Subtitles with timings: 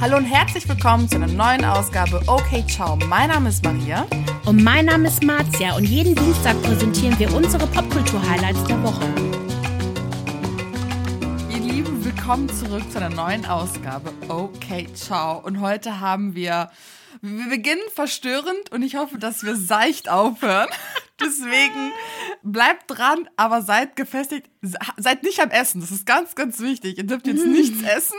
[0.00, 2.94] Hallo und herzlich willkommen zu einer neuen Ausgabe Okay Ciao.
[3.08, 4.06] Mein Name ist Maria.
[4.46, 9.04] Und mein Name ist Marzia und jeden Dienstag präsentieren wir unsere Popkultur-Highlights der Woche.
[11.50, 15.40] Ihr Lieben, willkommen zurück zu einer neuen Ausgabe Okay Ciao.
[15.44, 16.70] Und heute haben wir,
[17.20, 20.68] wir beginnen verstörend und ich hoffe, dass wir seicht aufhören.
[21.20, 21.92] Deswegen
[22.44, 24.48] bleibt dran, aber seid gefestigt.
[24.96, 25.80] Seid nicht am Essen.
[25.80, 26.98] Das ist ganz, ganz wichtig.
[26.98, 28.16] Ihr dürft jetzt nichts essen.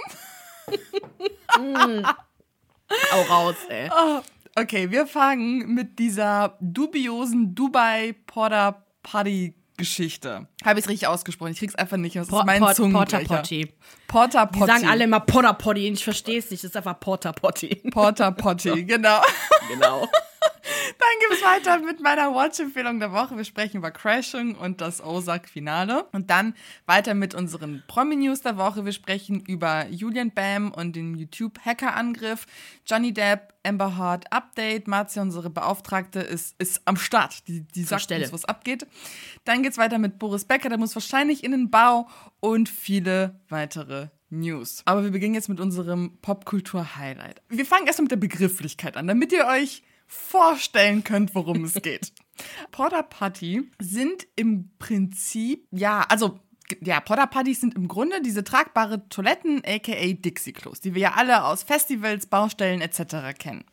[3.12, 3.90] Au raus, ey.
[3.96, 4.22] Oh,
[4.60, 10.46] okay, wir fangen mit dieser dubiosen Dubai Porter Party Geschichte.
[10.66, 11.54] Habe ich es richtig ausgesprochen?
[11.54, 12.16] Ich krieg's einfach nicht.
[12.16, 13.20] Das ist mein Zungenbrecher.
[13.20, 13.74] Porta Potty.
[14.08, 14.72] Porter Die Potty.
[14.72, 16.64] sagen alle immer Porta Potty und ich verstehe es nicht.
[16.64, 17.76] Das ist einfach Porta Potty.
[17.92, 19.22] Porter Potty, genau.
[19.70, 20.08] Genau.
[20.42, 23.38] Dann geht's weiter mit meiner Watch-Empfehlung der Woche.
[23.38, 26.06] Wir sprechen über Crashing und das Ozark-Finale.
[26.12, 28.86] Und dann weiter mit unseren Promi-News der Woche.
[28.86, 32.46] Wir sprechen über Julian Bam und den YouTube-Hacker-Angriff.
[32.86, 34.88] Johnny Depp, Amber Heard Update.
[34.88, 37.48] Marzia, unsere Beauftragte, ist, ist am Start.
[37.48, 38.24] Die, die sagt Stelle.
[38.24, 38.86] uns, was abgeht.
[39.46, 40.70] Dann geht's weiter mit Boris Becker.
[40.70, 42.08] Der muss wahrscheinlich in den Bau
[42.40, 44.82] und viele weitere News.
[44.86, 47.42] Aber wir beginnen jetzt mit unserem Popkultur-Highlight.
[47.50, 52.12] Wir fangen erst mit der Begrifflichkeit an, damit ihr euch vorstellen könnt, worum es geht.
[52.72, 56.40] Porta Potty sind im Prinzip, ja, also
[56.82, 61.64] ja, Potties sind im Grunde diese tragbare Toiletten, aka Dixie-Klos, die wir ja alle aus
[61.64, 63.38] Festivals, Baustellen etc.
[63.38, 63.64] kennen.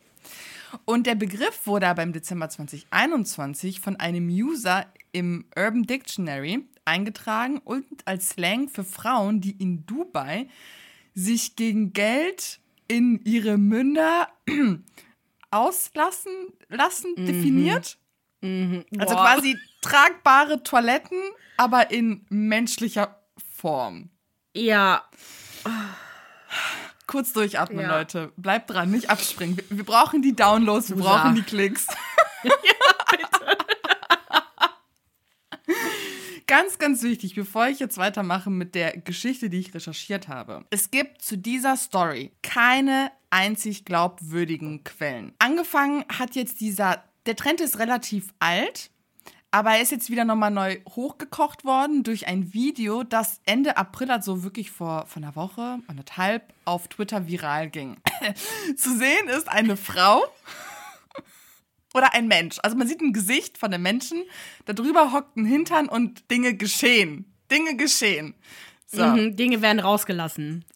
[0.85, 7.59] Und der Begriff wurde aber im Dezember 2021 von einem User im Urban Dictionary eingetragen
[7.59, 10.47] und als Slang für Frauen, die in Dubai
[11.13, 14.29] sich gegen Geld in ihre Münder
[15.57, 16.31] auslassen
[16.69, 17.97] lassen, definiert.
[18.41, 19.23] Also Boah.
[19.33, 21.19] quasi tragbare Toiletten,
[21.57, 23.19] aber in menschlicher
[23.55, 24.09] Form.
[24.55, 25.03] Ja.
[27.07, 27.97] Kurz durchatmen, Ja.
[27.97, 28.31] Leute.
[28.37, 29.57] Bleibt dran, nicht abspringen.
[29.57, 31.05] Wir, wir brauchen die Downloads, wir Usa.
[31.17, 31.87] brauchen die Klicks.
[36.47, 40.63] Ganz, ganz wichtig, bevor ich jetzt weitermache mit der Geschichte, die ich recherchiert habe.
[40.69, 45.33] Es gibt zu dieser Story keine einzig glaubwürdigen Quellen.
[45.39, 48.91] Angefangen hat jetzt dieser, der Trend ist relativ alt,
[49.51, 54.09] aber er ist jetzt wieder nochmal neu hochgekocht worden durch ein Video, das Ende April,
[54.09, 57.97] also wirklich vor, vor einer Woche, anderthalb, auf Twitter viral ging.
[58.77, 60.23] Zu sehen ist eine Frau
[61.97, 62.57] oder ein Mensch.
[62.63, 64.23] Also man sieht ein Gesicht von einem Menschen,
[64.65, 67.25] darüber hockt ein Hintern und Dinge geschehen.
[67.51, 68.35] Dinge geschehen.
[68.85, 69.05] So.
[69.05, 70.65] Mhm, Dinge werden rausgelassen.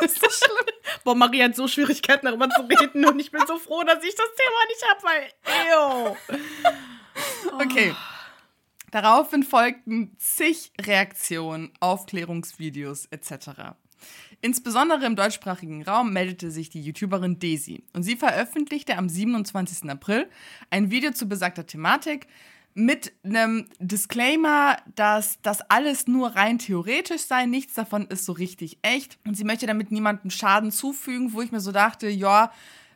[0.00, 0.74] Das ist so schlimm.
[1.04, 4.14] Boah, Maria hat so Schwierigkeiten, darüber zu reden und ich bin so froh, dass ich
[4.14, 6.16] das Thema nicht habe, weil, ew.
[7.64, 7.94] Okay.
[8.90, 13.74] Daraufhin folgten zig Reaktionen, Aufklärungsvideos etc.
[14.44, 19.88] Insbesondere im deutschsprachigen Raum meldete sich die YouTuberin Daisy und sie veröffentlichte am 27.
[19.88, 20.28] April
[20.68, 22.26] ein Video zu besagter Thematik
[22.74, 28.78] mit einem Disclaimer, dass das alles nur rein theoretisch sei, nichts davon ist so richtig
[28.82, 32.50] echt und sie möchte damit niemandem Schaden zufügen, wo ich mir so dachte, ja,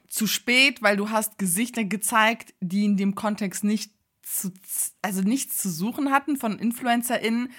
[0.09, 3.93] zu spät, weil du hast Gesichter gezeigt, die in dem Kontext nicht
[4.23, 4.51] zu,
[5.01, 7.53] also nichts zu suchen hatten von InfluencerInnen,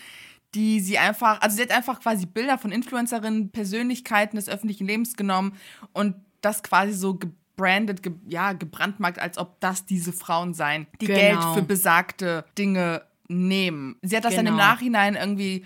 [0.56, 5.16] die sie einfach, also sie hat einfach quasi Bilder von Influencerinnen, Persönlichkeiten des öffentlichen Lebens
[5.16, 5.54] genommen
[5.94, 11.08] und das quasi so gebrandet, ge, ja, gebrandmarkt, als ob das diese Frauen seien, die
[11.08, 11.20] Genau.
[11.20, 13.98] Geld für besagte Dinge nehmen.
[14.02, 14.66] Sie hat das dann im Genau.
[14.66, 15.66] Nachhinein irgendwie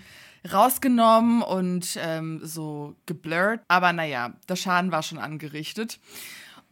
[0.52, 3.60] rausgenommen und ähm, so geblurrt.
[3.68, 6.00] Aber naja, der Schaden war schon angerichtet.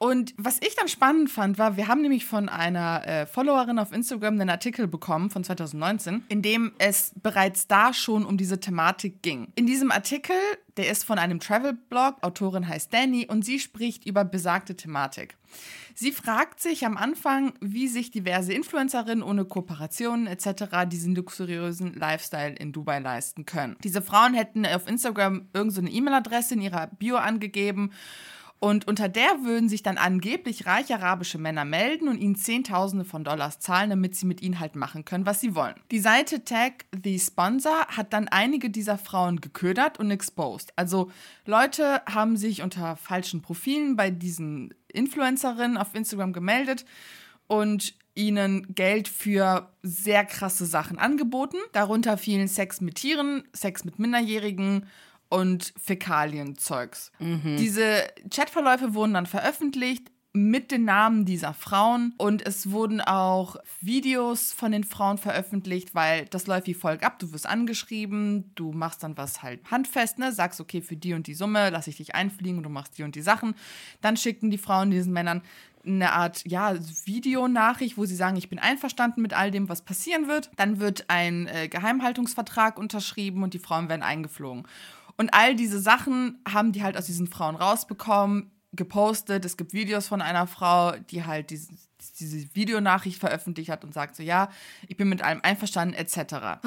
[0.03, 3.93] Und was ich dann spannend fand, war, wir haben nämlich von einer äh, Followerin auf
[3.93, 9.21] Instagram einen Artikel bekommen von 2019, in dem es bereits da schon um diese Thematik
[9.21, 9.49] ging.
[9.57, 10.35] In diesem Artikel,
[10.79, 15.37] der ist von einem Travel-Blog, Autorin heißt Danny und sie spricht über besagte Thematik.
[15.95, 20.89] Sie fragt sich am Anfang, wie sich diverse Influencerinnen ohne Kooperationen etc.
[20.91, 23.77] diesen luxuriösen Lifestyle in Dubai leisten können.
[23.85, 27.91] Diese Frauen hätten auf Instagram irgendeine so E-Mail-Adresse in ihrer Bio angegeben
[28.63, 33.25] und unter der würden sich dann angeblich reiche arabische Männer melden und ihnen Zehntausende von
[33.25, 35.77] Dollars zahlen, damit sie mit ihnen halt machen können, was sie wollen.
[35.91, 40.75] Die Seite Tag the Sponsor hat dann einige dieser Frauen geködert und exposed.
[40.77, 41.11] Also
[41.47, 46.85] Leute haben sich unter falschen Profilen bei diesen Influencerinnen auf Instagram gemeldet
[47.47, 51.57] und ihnen Geld für sehr krasse Sachen angeboten.
[51.73, 54.87] Darunter fielen Sex mit Tieren, Sex mit Minderjährigen
[55.31, 57.13] und Fäkalienzeugs.
[57.59, 60.11] Diese Chatverläufe wurden dann veröffentlicht.
[60.33, 66.27] mit den Namen dieser Frauen und es wurden auch Videos von den Frauen veröffentlicht, weil
[66.27, 67.19] das läuft wie folgt ab.
[67.19, 70.31] Du wirst angeschrieben, du machst dann was halt handfest, ne?
[70.31, 73.03] sagst, okay, für die und die Summe lasse ich dich einfliegen und du machst die
[73.03, 73.57] und die Sachen.
[74.03, 75.43] Dann schicken die Frauen diesen Männern
[75.85, 76.75] eine Art ja,
[77.07, 80.51] Videonachricht, wo sie sagen, ich bin einverstanden mit all dem, was passieren wird.
[80.57, 84.69] Dann wird ein äh, Geheimhaltungsvertrag unterschrieben und die Frauen werden eingeflogen.
[85.21, 89.45] Und all diese Sachen haben die halt aus diesen Frauen rausbekommen gepostet.
[89.45, 91.75] Es gibt Videos von einer Frau, die halt diese,
[92.19, 94.49] diese Videonachricht veröffentlicht hat und sagt so, ja,
[94.89, 96.63] ich bin mit allem einverstanden, etc.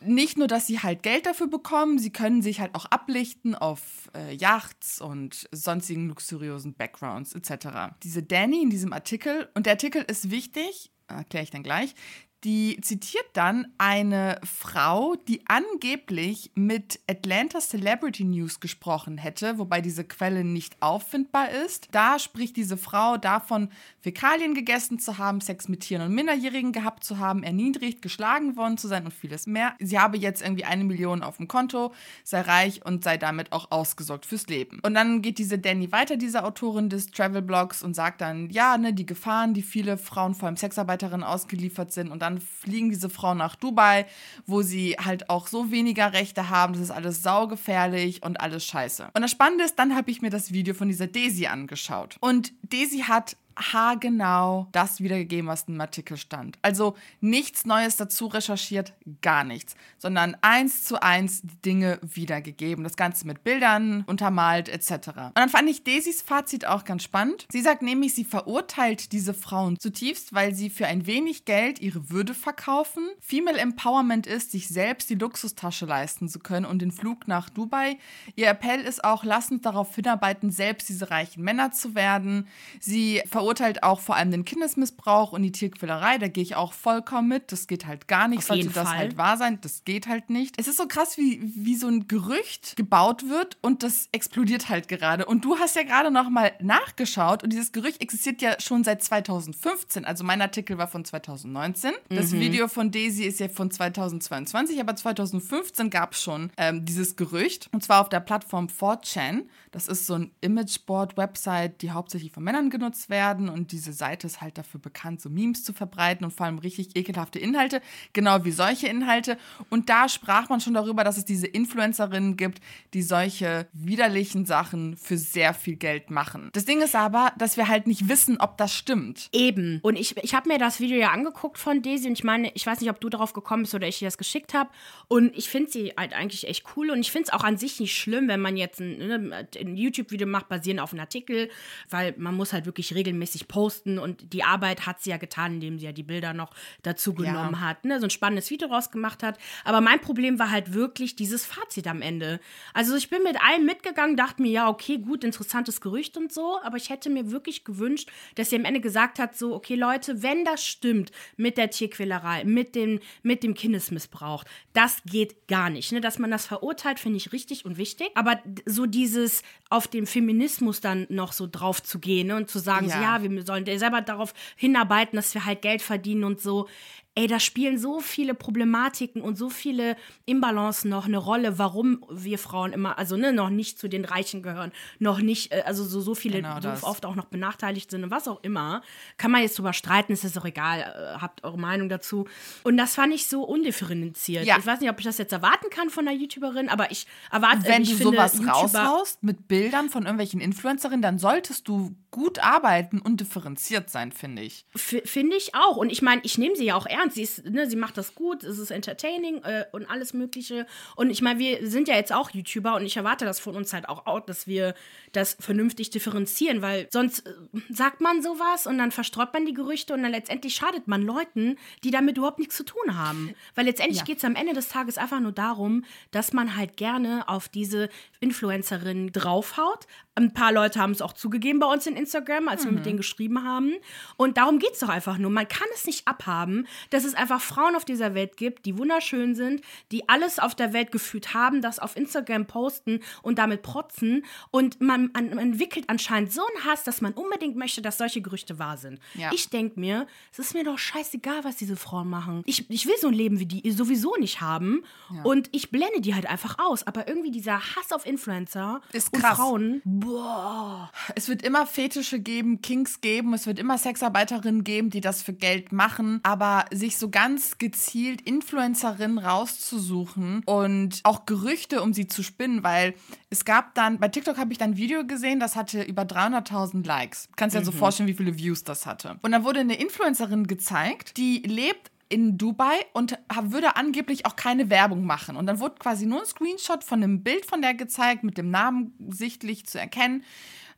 [0.00, 4.08] Nicht nur, dass sie halt Geld dafür bekommen, sie können sich halt auch ablichten auf
[4.14, 7.96] äh, Yachts und sonstigen luxuriösen Backgrounds etc.
[8.04, 11.96] Diese Danny in diesem Artikel, und der Artikel ist wichtig, erkläre ich dann gleich,
[12.44, 20.04] die zitiert dann eine Frau, die angeblich mit Atlanta Celebrity News gesprochen hätte, wobei diese
[20.04, 21.88] Quelle nicht auffindbar ist.
[21.92, 23.68] Da spricht diese Frau davon,
[24.00, 28.76] Fäkalien gegessen zu haben, Sex mit Tieren und Minderjährigen gehabt zu haben, erniedrigt, geschlagen worden
[28.76, 29.74] zu sein und vieles mehr.
[29.78, 31.92] Sie habe jetzt irgendwie eine Million auf dem Konto,
[32.24, 34.80] sei reich und sei damit auch ausgesorgt fürs Leben.
[34.82, 38.76] Und dann geht diese Danny weiter, diese Autorin des Travel Blogs, und sagt dann, ja,
[38.78, 42.90] ne, die Gefahren, die viele Frauen, vor allem Sexarbeiterinnen, ausgeliefert sind und dann dann fliegen
[42.90, 44.06] diese Frauen nach Dubai,
[44.46, 46.72] wo sie halt auch so weniger Rechte haben.
[46.72, 49.10] Das ist alles saugefährlich und alles scheiße.
[49.14, 52.16] Und das Spannende ist, dann habe ich mir das Video von dieser Daisy angeschaut.
[52.20, 56.58] Und Daisy hat haargenau das wiedergegeben, was im Artikel stand.
[56.62, 62.84] Also nichts Neues dazu recherchiert, gar nichts, sondern eins zu eins die Dinge wiedergegeben.
[62.84, 65.08] Das Ganze mit Bildern untermalt etc.
[65.08, 67.46] Und dann fand ich Daisys Fazit auch ganz spannend.
[67.50, 72.10] Sie sagt nämlich, sie verurteilt diese Frauen zutiefst, weil sie für ein wenig Geld ihre
[72.10, 73.08] Würde verkaufen.
[73.20, 77.98] Female Empowerment ist, sich selbst die Luxustasche leisten zu können und den Flug nach Dubai.
[78.36, 82.46] Ihr Appell ist auch, lass uns darauf hinarbeiten, selbst diese reichen Männer zu werden.
[82.80, 86.18] Sie verurteilt verurteilt auch vor allem den Kindesmissbrauch und die Tierquälerei.
[86.18, 87.50] Da gehe ich auch vollkommen mit.
[87.50, 88.38] Das geht halt gar nicht.
[88.38, 88.96] Auf Sollte das Fall.
[88.96, 89.58] halt wahr sein?
[89.62, 90.54] Das geht halt nicht.
[90.60, 94.86] Es ist so krass, wie, wie so ein Gerücht gebaut wird und das explodiert halt
[94.86, 95.26] gerade.
[95.26, 99.02] Und du hast ja gerade noch mal nachgeschaut und dieses Gerücht existiert ja schon seit
[99.02, 100.04] 2015.
[100.04, 101.90] Also mein Artikel war von 2019.
[102.10, 102.38] Das mhm.
[102.38, 107.68] Video von Daisy ist ja von 2022, aber 2015 gab es schon ähm, dieses Gerücht.
[107.72, 109.46] Und zwar auf der Plattform 4chan.
[109.72, 114.26] Das ist so ein Imageboard-Website, die hauptsächlich von Männern genutzt werden werden und diese Seite
[114.26, 117.80] ist halt dafür bekannt, so Memes zu verbreiten und vor allem richtig ekelhafte Inhalte,
[118.12, 119.38] genau wie solche Inhalte.
[119.70, 122.60] Und da sprach man schon darüber, dass es diese Influencerinnen gibt,
[122.94, 126.50] die solche widerlichen Sachen für sehr viel Geld machen.
[126.52, 129.28] Das Ding ist aber, dass wir halt nicht wissen, ob das stimmt.
[129.32, 129.80] Eben.
[129.82, 132.66] Und ich, ich habe mir das Video ja angeguckt von Daisy und ich meine, ich
[132.66, 134.70] weiß nicht, ob du darauf gekommen bist oder ich dir das geschickt habe.
[135.08, 137.80] Und ich finde sie halt eigentlich echt cool und ich finde es auch an sich
[137.80, 141.50] nicht schlimm, wenn man jetzt ein, ne, ein YouTube-Video macht, basierend auf einem Artikel,
[141.90, 145.54] weil man muss halt wirklich regelmäßig regelmäßig posten und die Arbeit hat sie ja getan,
[145.54, 146.50] indem sie ja die Bilder noch
[146.82, 147.60] dazu genommen ja.
[147.60, 148.00] hat, ne?
[148.00, 149.38] so ein spannendes Video rausgemacht hat.
[149.64, 152.40] Aber mein Problem war halt wirklich dieses Fazit am Ende.
[152.74, 156.58] Also ich bin mit allem mitgegangen, dachte mir, ja, okay, gut, interessantes Gerücht und so,
[156.62, 160.22] aber ich hätte mir wirklich gewünscht, dass sie am Ende gesagt hat, so, okay, Leute,
[160.22, 165.92] wenn das stimmt mit der Tierquälerei, mit dem, mit dem Kindesmissbrauch, das geht gar nicht.
[165.92, 166.00] Ne?
[166.00, 168.10] Dass man das verurteilt, finde ich richtig und wichtig.
[168.14, 172.36] Aber so dieses auf den Feminismus dann noch so drauf zu gehen ne?
[172.36, 172.96] und zu sagen, ja.
[172.96, 176.68] So, ja, wir sollen selber darauf hinarbeiten, dass wir halt Geld verdienen und so
[177.14, 182.38] ey, da spielen so viele Problematiken und so viele Imbalancen noch eine Rolle, warum wir
[182.38, 186.00] Frauen immer, also ne, noch nicht zu den Reichen gehören, noch nicht, äh, also so,
[186.00, 188.82] so viele genau oft auch noch benachteiligt sind und was auch immer.
[189.18, 192.26] Kann man jetzt drüber streiten, ist es auch egal, äh, habt eure Meinung dazu.
[192.62, 194.46] Und das fand ich so undifferenziert.
[194.46, 194.56] Ja.
[194.58, 197.64] Ich weiß nicht, ob ich das jetzt erwarten kann von einer YouTuberin, aber ich erwarte,
[197.64, 202.38] Wenn ich du finde, sowas raushaust mit Bildern von irgendwelchen Influencerinnen, dann solltest du gut
[202.38, 204.66] arbeiten und differenziert sein, finde ich.
[204.74, 205.76] Finde ich auch.
[205.76, 207.16] Und ich meine, ich nehme sie ja auch ernst ernst.
[207.16, 210.66] Sie, ist, ne, sie macht das gut, es ist entertaining äh, und alles Mögliche.
[210.96, 213.72] Und ich meine, wir sind ja jetzt auch YouTuber und ich erwarte das von uns
[213.72, 214.74] halt auch, dass wir
[215.12, 217.32] das vernünftig differenzieren, weil sonst äh,
[217.70, 221.56] sagt man sowas und dann verstreut man die Gerüchte und dann letztendlich schadet man Leuten,
[221.84, 223.34] die damit überhaupt nichts zu tun haben.
[223.54, 224.04] Weil letztendlich ja.
[224.04, 227.88] geht es am Ende des Tages einfach nur darum, dass man halt gerne auf diese
[228.20, 229.86] Influencerin draufhaut.
[230.14, 232.68] Ein paar Leute haben es auch zugegeben bei uns in Instagram, als mhm.
[232.68, 233.74] wir mit denen geschrieben haben.
[234.16, 235.30] Und darum geht es doch einfach nur.
[235.30, 239.34] Man kann es nicht abhaben, dass es einfach Frauen auf dieser Welt gibt, die wunderschön
[239.34, 244.24] sind, die alles auf der Welt gefühlt haben, das auf Instagram posten und damit protzen.
[244.50, 248.58] Und man, man entwickelt anscheinend so einen Hass, dass man unbedingt möchte, dass solche Gerüchte
[248.58, 249.00] wahr sind.
[249.14, 249.30] Ja.
[249.32, 252.42] Ich denke mir, es ist mir doch scheißegal, was diese Frauen machen.
[252.46, 254.84] Ich, ich will so ein Leben wie die sowieso nicht haben.
[255.24, 256.86] Und ich blende die halt einfach aus.
[256.86, 259.36] Aber irgendwie dieser Hass auf Influencer Ist und krass.
[259.36, 260.90] Frauen, boah.
[261.14, 265.32] Es wird immer Fetische geben, Kinks geben, es wird immer Sexarbeiterinnen geben, die das für
[265.32, 272.24] Geld machen, aber sich so ganz gezielt Influencerinnen rauszusuchen und auch Gerüchte, um sie zu
[272.24, 272.94] spinnen, weil
[273.30, 276.84] es gab dann, bei TikTok habe ich dann ein Video gesehen, das hatte über 300.000
[276.84, 277.28] Likes.
[277.36, 279.16] Kannst dir ja so vorstellen, wie viele Views das hatte.
[279.22, 284.68] Und dann wurde eine Influencerin gezeigt, die lebt in Dubai und würde angeblich auch keine
[284.68, 285.36] Werbung machen.
[285.36, 288.50] Und dann wurde quasi nur ein Screenshot von einem Bild von der gezeigt, mit dem
[288.50, 290.24] Namen sichtlich zu erkennen,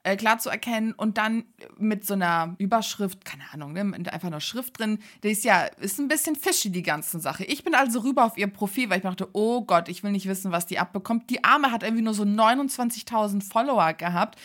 [0.04, 1.44] äh, klar zu erkennen und dann
[1.78, 5.64] mit so einer Überschrift, keine Ahnung, ne, mit einfach einer Schrift drin, die ist ja,
[5.80, 7.44] ist ein bisschen fishy, die ganze Sache.
[7.44, 10.28] Ich bin also rüber auf ihr Profil, weil ich dachte, oh Gott, ich will nicht
[10.28, 11.30] wissen, was die abbekommt.
[11.30, 14.38] Die Arme hat irgendwie nur so 29.000 Follower gehabt.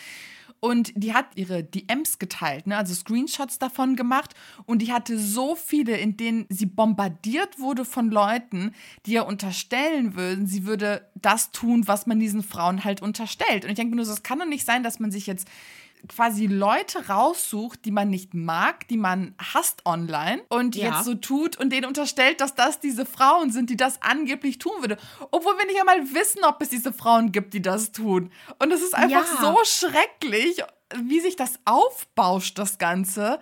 [0.60, 2.76] Und die hat ihre DMs geteilt, ne?
[2.76, 4.34] also Screenshots davon gemacht.
[4.66, 8.74] Und die hatte so viele, in denen sie bombardiert wurde von Leuten,
[9.06, 13.64] die ihr unterstellen würden, sie würde das tun, was man diesen Frauen halt unterstellt.
[13.64, 15.48] Und ich denke mir nur so, es kann doch nicht sein, dass man sich jetzt
[16.08, 20.88] quasi Leute raussucht, die man nicht mag, die man hasst online und Ja.
[20.96, 24.72] jetzt so tut und denen unterstellt, dass das diese Frauen sind, die das angeblich tun
[24.80, 24.96] würde.
[25.30, 28.30] Obwohl wir nicht einmal wissen, ob es diese Frauen gibt, die das tun.
[28.58, 29.40] Und es ist einfach Ja.
[29.40, 30.62] so schrecklich,
[30.96, 33.38] wie sich das aufbauscht, das Ganze.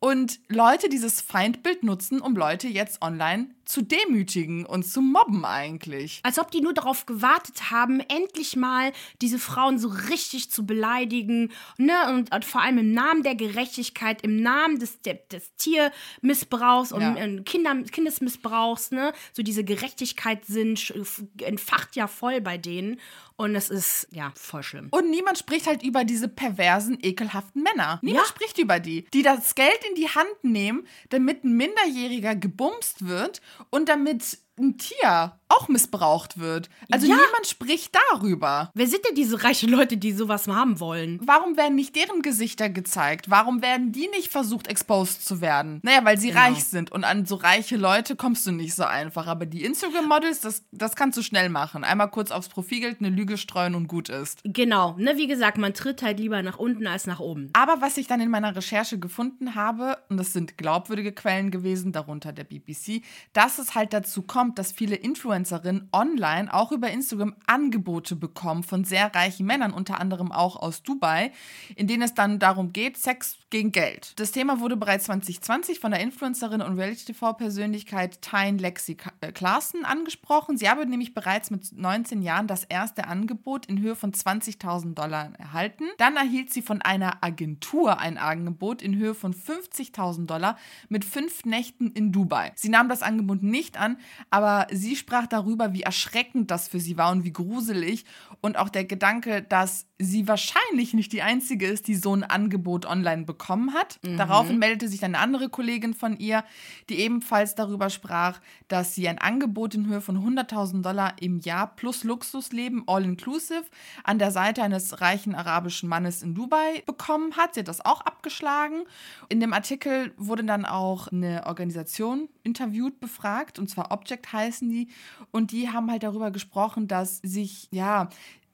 [0.00, 6.20] Und Leute dieses Feindbild nutzen, um Leute jetzt online zu demütigen und zu mobben eigentlich.
[6.22, 11.52] Als ob die nur darauf gewartet haben, endlich mal diese Frauen so richtig zu beleidigen.
[11.78, 11.92] Ne?
[12.08, 17.14] Und, und vor allem im Namen der Gerechtigkeit, im Namen des, des Tiermissbrauchs und Ja.
[17.44, 18.90] Kinder, Kindesmissbrauchs.
[18.90, 19.12] Ne?
[19.32, 23.00] So diese Gerechtigkeitssinn sch- entfacht ja voll bei denen.
[23.36, 24.88] Und es ist, ja, voll schlimm.
[24.90, 27.98] Und niemand spricht halt über diese perversen, ekelhaften Männer.
[28.02, 28.28] Niemand Ja.
[28.28, 33.40] spricht über die, die das Geld in die Hand nehmen, damit ein Minderjähriger gebumst wird
[33.70, 36.70] und damit ein Tier auch missbraucht wird.
[36.90, 37.16] Also Ja.
[37.16, 38.70] niemand spricht darüber.
[38.74, 41.20] Wer sind denn diese reichen Leute, die sowas haben wollen?
[41.24, 43.30] Warum werden nicht deren Gesichter gezeigt?
[43.30, 45.80] Warum werden die nicht versucht, exposed zu werden?
[45.82, 46.40] Naja, weil sie Genau.
[46.40, 46.92] reich sind.
[46.92, 49.26] Und an so reiche Leute kommst du nicht so einfach.
[49.26, 51.84] Aber die Instagram-Models, das, das kannst du schnell machen.
[51.84, 54.40] Einmal kurz aufs Profilgeld eine Lüge streuen und gut ist.
[54.44, 57.50] Genau, ne, wie gesagt, man tritt halt lieber nach unten als nach oben.
[57.54, 61.92] Aber was ich dann in meiner Recherche gefunden habe, und das sind glaubwürdige Quellen gewesen,
[61.92, 63.02] darunter der BBC,
[63.32, 64.94] dass es halt dazu kommt, dass viele
[65.40, 70.82] Influencerinnen online, auch über Instagram, Angebote bekommen von sehr reichen Männern, unter anderem auch aus
[70.82, 71.32] Dubai,
[71.76, 74.18] in denen es dann darum geht, Sex gegen Geld.
[74.18, 80.56] Das Thema wurde bereits 2020 von der Influencerin und Reality-TV-Persönlichkeit Tyne Lexi äh, Clarkson angesprochen.
[80.56, 85.32] Sie habe nämlich bereits mit 19 Jahren das erste Angebot in Höhe von 20.000 Dollar
[85.38, 85.84] erhalten.
[85.98, 90.56] Dann erhielt sie von einer Agentur ein Angebot in Höhe von 50.000 Dollar
[90.88, 92.52] mit fünf Nächten in Dubai.
[92.54, 93.98] Sie nahm das Angebot nicht an,
[94.30, 98.04] aber sie sprach darüber, wie erschreckend das für sie war und wie gruselig
[98.40, 102.86] und auch der Gedanke, dass sie wahrscheinlich nicht die einzige ist, die so ein Angebot
[102.86, 103.98] online bekommen hat.
[104.02, 106.44] Daraufhin meldete sich dann eine andere Kollegin von ihr,
[106.90, 111.74] die ebenfalls darüber sprach, dass sie ein Angebot in Höhe von 100.000 Dollar im Jahr
[111.74, 113.64] plus Luxusleben, all inclusive,
[114.04, 117.54] an der Seite eines reichen arabischen Mannes in Dubai bekommen hat.
[117.54, 118.84] Sie hat das auch abgeschlagen.
[119.30, 124.88] In dem Artikel wurde dann auch eine Organisation interviewt, befragt, und zwar Object heißen die.
[125.30, 128.10] Und die haben halt darüber gesprochen, dass sich, ja,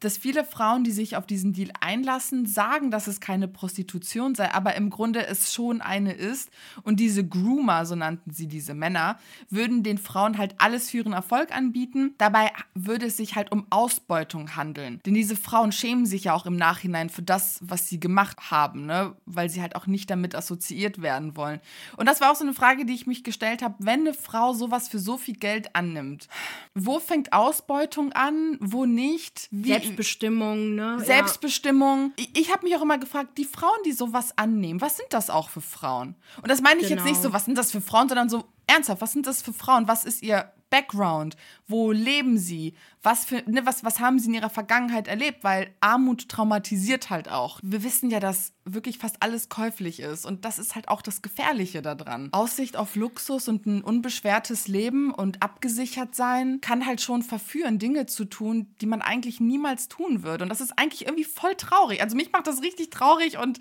[0.07, 4.55] dass viele Frauen, die sich auf diesen Deal einlassen, sagen, dass es keine Prostitution sei,
[4.55, 6.49] aber im Grunde es schon eine ist.
[6.85, 9.19] Und diese Groomer, so nannten sie diese Männer,
[9.51, 12.15] würden den Frauen halt alles für ihren Erfolg anbieten.
[12.19, 15.01] Dabei würde es sich halt um Ausbeutung handeln.
[15.05, 18.87] Denn diese Frauen schämen sich ja auch im Nachhinein für das, was sie gemacht haben,
[18.87, 19.17] ne?
[19.27, 21.59] weil sie halt auch nicht damit assoziiert werden wollen.
[21.97, 24.53] Und das war auch so eine Frage, die ich mich gestellt habe, wenn eine Frau
[24.53, 26.29] sowas für so viel Geld annimmt,
[26.75, 29.49] wo fängt Ausbeutung an, wo nicht?
[29.51, 31.01] Wie, Selbstbestimmung, ne?
[31.05, 32.13] Selbstbestimmung.
[32.17, 35.31] Ich, ich habe mich auch immer gefragt, die Frauen, die sowas annehmen, was sind das
[35.31, 36.15] auch für Frauen?
[36.43, 37.11] Und das meine ich jetzt Genau.
[37.11, 39.89] nicht so, was sind das für Frauen, sondern so ernsthaft, was sind das für Frauen?
[39.89, 41.37] Was ist ihr Background?
[41.69, 42.75] Wo leben sie?
[43.03, 45.45] Was, für, ne, was, was haben sie in ihrer Vergangenheit erlebt?
[45.45, 47.61] Weil Armut traumatisiert halt auch.
[47.63, 50.27] Wir wissen ja, dass wirklich fast alles käuflich ist.
[50.27, 52.31] Und das ist halt auch das Gefährliche daran.
[52.33, 58.07] Aussicht auf Luxus und ein unbeschwertes Leben und abgesichert sein kann halt schon verführen, Dinge
[58.07, 60.45] zu tun, die man eigentlich niemals tun würde.
[60.45, 62.03] Und das ist eigentlich irgendwie voll traurig.
[62.03, 63.61] Also mich macht das richtig traurig und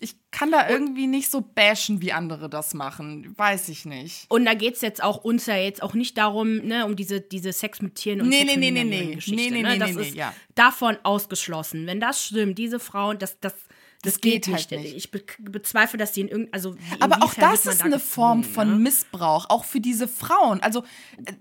[0.00, 3.34] ich kann da irgendwie nicht so bashen, wie andere das machen.
[3.36, 4.26] Weiß ich nicht.
[4.28, 7.20] Und da geht es jetzt auch uns ja jetzt auch nicht darum, ne, um diese,
[7.20, 9.14] diese Sex mit Tieren und Nee, nee, Sex nee, mit nee, Minderjährigen nee.
[9.16, 9.68] Geschichte, Nee, nee, ne?
[9.72, 10.34] nee, Das nee, nee, ist ja.
[10.54, 11.86] davon ausgeschlossen.
[11.86, 13.54] Wenn das stimmt, diese Frauen, das, das,
[14.02, 14.96] das, Das geht, geht halt nicht.
[14.96, 16.54] Ich be bezweifle, dass die in irgendeinem.
[16.54, 18.76] Also Aber auch das ist da eine Form von ne?
[18.76, 20.60] Missbrauch, auch für diese Frauen.
[20.60, 20.80] Also
[21.24, 21.32] äh,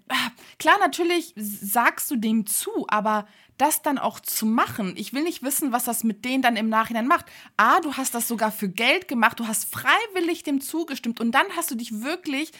[0.59, 3.27] klar, natürlich sagst du dem zu, aber
[3.61, 4.93] das dann auch zu machen.
[4.97, 7.25] Ich will nicht wissen, was das mit denen dann im Nachhinein macht.
[7.57, 11.45] A, du hast das sogar für Geld gemacht, du hast freiwillig dem zugestimmt und dann
[11.55, 12.51] hast du dich wirklich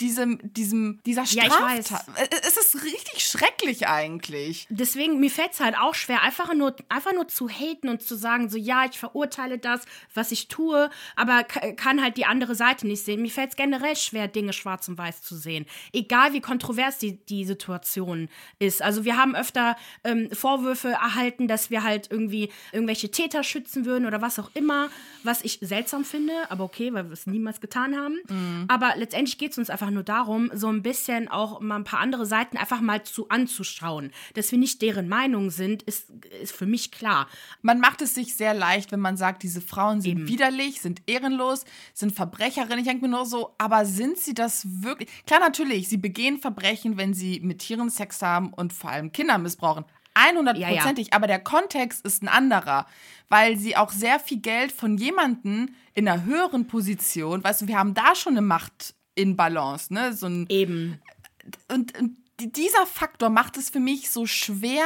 [0.00, 2.06] diesem, diesem, dieser Ja, ich Straftat.
[2.16, 4.66] Äh, Es ist richtig schrecklich eigentlich.
[4.70, 8.16] Deswegen, mir fällt es halt auch schwer, einfach nur, einfach nur zu haten und zu
[8.16, 9.82] sagen, so ja, ich verurteile das,
[10.14, 13.22] was ich tue, aber ka- kann halt die andere Seite nicht sehen.
[13.22, 15.66] Mir fällt es generell schwer, Dinge schwarz und weiß zu sehen.
[15.92, 18.28] Egal wie kontrovers die, die Situation
[18.58, 18.82] ist.
[18.82, 24.06] Also wir haben öfter ähm, Vorwürfe erhalten, dass wir halt irgendwie irgendwelche Täter schützen würden
[24.06, 24.88] oder was auch immer,
[25.22, 28.16] was ich seltsam finde, aber okay, weil wir es niemals getan haben.
[28.68, 32.00] Aber letztendlich geht es uns einfach nur darum, so ein bisschen auch mal ein paar
[32.00, 34.10] andere Seiten einfach mal zu anzuschauen.
[34.34, 37.28] Dass wir nicht deren Meinung sind, ist, ist für mich klar.
[37.62, 41.64] Man macht es sich sehr leicht, wenn man sagt, diese Frauen sind widerlich, sind ehrenlos,
[41.94, 42.80] sind Verbrecherinnen.
[42.80, 45.08] Ich denke mir nur so, aber sind sie das wirklich?
[45.26, 49.38] Klar, natürlich, sie begehen Verbrechen, wenn sie mit Tieren Sex haben und vor allem Kinder
[49.38, 49.84] missbrauchen.
[50.14, 52.86] 100%ig, aber der Kontext ist ein anderer,
[53.28, 57.78] weil sie auch sehr viel Geld von jemandem in einer höheren Position, weißt du, wir
[57.78, 60.12] haben da schon eine Macht in Balance, ne?
[60.12, 61.00] So ein, Eben.
[61.72, 64.84] und, und die- dieser Faktor macht es für mich so schwer,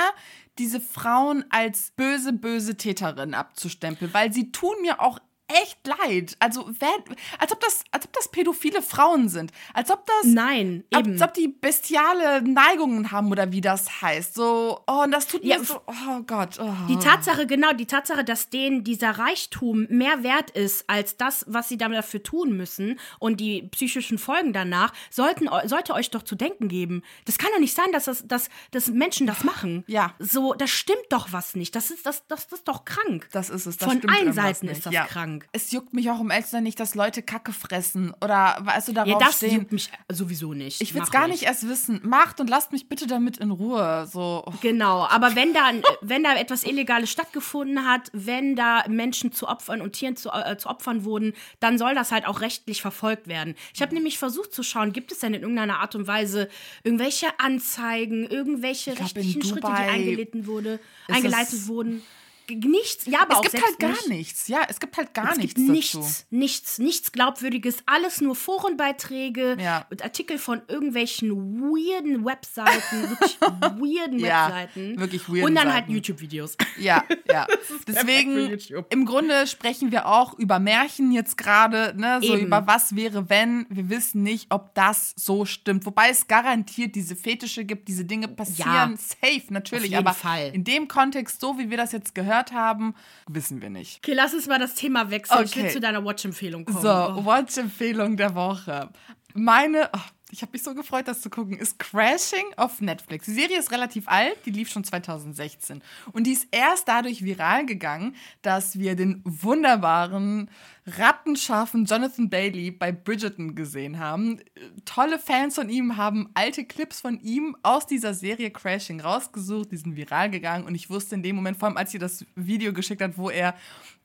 [0.58, 6.36] diese Frauen als böse, böse Täterin abzustempeln, weil sie tun mir auch echt leid.
[6.38, 6.94] Also, wer,
[7.38, 9.52] als, ob das, als ob das pädophile Frauen sind.
[9.72, 10.24] Als ob das.
[10.24, 11.12] Nein, eben.
[11.12, 14.34] Als ob die bestiale Neigungen haben oder wie das heißt.
[14.34, 16.58] So, oh, und das tut mir Ja, so, oh Gott.
[16.60, 16.72] Oh.
[16.88, 21.68] Die Tatsache, genau, die Tatsache, dass denen dieser Reichtum mehr wert ist als das, was
[21.68, 26.68] sie dafür tun müssen und die psychischen Folgen danach, sollten, sollte euch doch zu denken
[26.68, 27.02] geben.
[27.24, 29.84] Das kann doch nicht sein, dass, das, dass, dass Menschen das machen.
[29.86, 30.14] Ja.
[30.18, 31.74] So, das stimmt doch was nicht.
[31.74, 33.28] Das ist, das, das, das ist doch krank.
[33.32, 33.76] Das ist es.
[33.76, 34.78] Das Von allen Seiten nicht.
[34.78, 35.04] ist das ja.
[35.04, 35.33] krank.
[35.52, 38.92] Es juckt mich auch um zu sein nicht, dass Leute Kacke fressen oder weißt du
[38.92, 39.58] darauf Ja, das stehen.
[39.58, 40.80] juckt mich sowieso nicht.
[40.80, 42.00] Ich will es gar nicht erst wissen.
[42.02, 44.06] Macht und lasst mich bitte damit in Ruhe.
[44.10, 44.44] So.
[44.46, 44.52] oh.
[44.60, 49.80] Genau, aber wenn da, wenn da etwas Illegales stattgefunden hat, wenn da Menschen zu Opfern
[49.80, 53.54] und Tieren zu, äh, zu Opfern wurden, dann soll das halt auch rechtlich verfolgt werden.
[53.74, 56.48] Ich habe nämlich versucht zu schauen, gibt es denn in irgendeiner Art und Weise
[56.82, 62.02] irgendwelche Anzeigen, irgendwelche glaub, rechtlichen Schritte, die Dubai eingeleitet, wurde, eingeleitet wurden?
[62.50, 64.08] Nichts, ja, aber Es gibt halt gar nicht.
[64.08, 64.48] nichts.
[64.48, 66.06] Ja, es gibt halt gar Es nichts gibt nichts, dazu.
[66.30, 69.86] nichts, nichts Glaubwürdiges, alles nur Forenbeiträge Ja.
[69.90, 71.30] und Artikel von irgendwelchen
[71.60, 74.98] weirden Webseiten, wirklich weirden Ja, Webseiten.
[75.00, 75.92] wirklich weirden Und dann halt Seiten.
[75.92, 76.56] YouTube-Videos.
[76.78, 77.46] Ja, ja.
[77.86, 78.58] Deswegen,
[78.90, 82.20] im Grunde sprechen wir auch über Märchen jetzt gerade, ne?
[82.22, 82.46] So Eben.
[82.46, 83.66] über was wäre, wenn.
[83.70, 85.86] Wir wissen nicht, ob das so stimmt.
[85.86, 89.96] Wobei es garantiert diese Fetische gibt, diese Dinge passieren safe, natürlich.
[89.96, 90.50] Aber Fall.
[90.52, 92.94] in dem Kontext, so wie wir das jetzt gehört haben,
[93.28, 93.98] wissen wir nicht.
[93.98, 95.44] Okay, lass uns mal das Thema wechseln.
[95.44, 95.72] Ich will Okay.
[95.72, 96.80] zu deiner Watch-Empfehlung kommen.
[96.80, 97.24] So, Oh.
[97.24, 98.90] Watch-Empfehlung der Woche.
[99.34, 99.98] Meine, oh,
[100.34, 103.26] ich habe mich so gefreut, das zu gucken, ist Crashing auf Netflix.
[103.26, 105.80] Die Serie ist relativ alt, die lief schon 2016.
[106.10, 110.50] Und die ist erst dadurch viral gegangen, dass wir den wunderbaren,
[110.86, 114.40] rattenscharfen Jonathan Bailey bei Bridgerton gesehen haben.
[114.84, 119.76] Tolle Fans von ihm haben alte Clips von ihm aus dieser Serie Crashing rausgesucht, die
[119.76, 120.64] sind viral gegangen.
[120.64, 123.30] Und ich wusste in dem Moment, vor allem als sie das Video geschickt hat, wo
[123.30, 123.54] er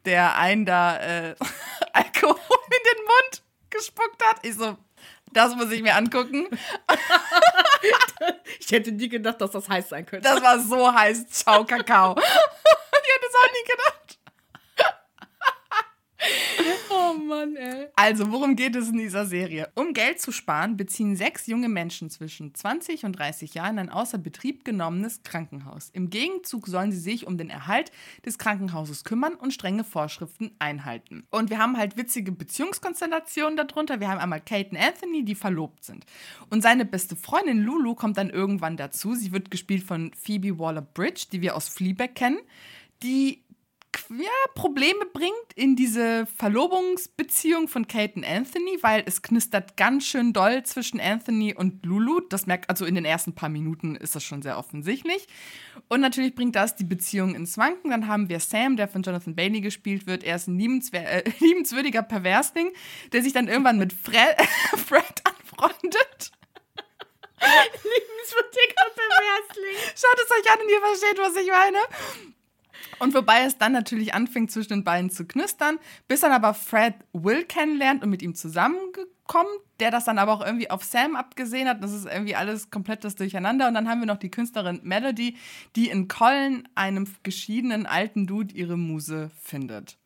[0.06, 1.36] der einen da äh,
[1.94, 4.46] Alkohol in den Mund gespuckt hat.
[4.46, 4.78] Ich so,
[5.34, 6.48] das muss ich mir angucken.
[8.60, 10.28] Ich hätte nie gedacht, dass das heiß sein könnte.
[10.28, 11.28] Das war so heiß.
[11.30, 12.16] Ciao, Kakao.
[12.18, 14.19] ich hätte es auch nie gedacht.
[17.10, 17.88] Oh Mann, ey.
[17.96, 19.70] Also, worum geht es in dieser Serie?
[19.76, 24.18] Um Geld zu sparen, beziehen sechs junge Menschen zwischen 20 und 30 Jahren ein außer
[24.18, 25.90] Betrieb genommenes Krankenhaus.
[25.94, 27.92] Im Gegenzug sollen sie sich um den Erhalt
[28.26, 31.26] des Krankenhauses kümmern und strenge Vorschriften einhalten.
[31.30, 34.00] Und wir haben halt witzige Beziehungskonstellationen darunter.
[34.00, 36.06] Wir haben einmal Kate und Anthony, die verlobt sind.
[36.50, 39.16] Und seine beste Freundin Lulu kommt dann irgendwann dazu.
[39.16, 42.40] Sie wird gespielt von Phoebe Waller-Bridge, die wir aus Fleabag kennen,
[43.04, 43.44] die
[44.10, 50.34] ja, Probleme bringt in diese Verlobungsbeziehung von Kate und Anthony, weil es knistert ganz schön
[50.34, 52.22] doll zwischen Anthony und Lulu.
[52.22, 55.28] Das merkt, also in den ersten paar Minuten ist das schon sehr offensichtlich.
[55.88, 57.92] Und natürlich bringt das die Beziehung ins Wanken.
[57.92, 60.24] Dann haben wir Sam, der von Jonathan Bailey gespielt wird.
[60.24, 62.72] Er ist ein liebenswer äh, liebenswürdiger Perversling,
[63.12, 64.36] der sich dann irgendwann mit Fred,
[64.76, 66.32] Fred anfreundet.
[67.42, 69.78] Liebenswürdiger Perversling.
[69.96, 71.80] Schaut es euch an und ihr versteht, was ich meine.
[73.00, 76.96] Und wobei es dann natürlich anfängt, zwischen den beiden zu knistern, bis dann aber Fred
[77.14, 79.08] Will kennenlernt und mit ihm zusammenkommt,
[79.80, 81.84] der das dann aber auch irgendwie auf Sam abgesehen hat.
[81.84, 83.68] Das ist irgendwie alles komplett das Durcheinander.
[83.68, 85.38] Und dann haben wir noch die Künstlerin Melody,
[85.76, 89.99] die in Colin, einem geschiedenen alten Dude, ihre Muse findet.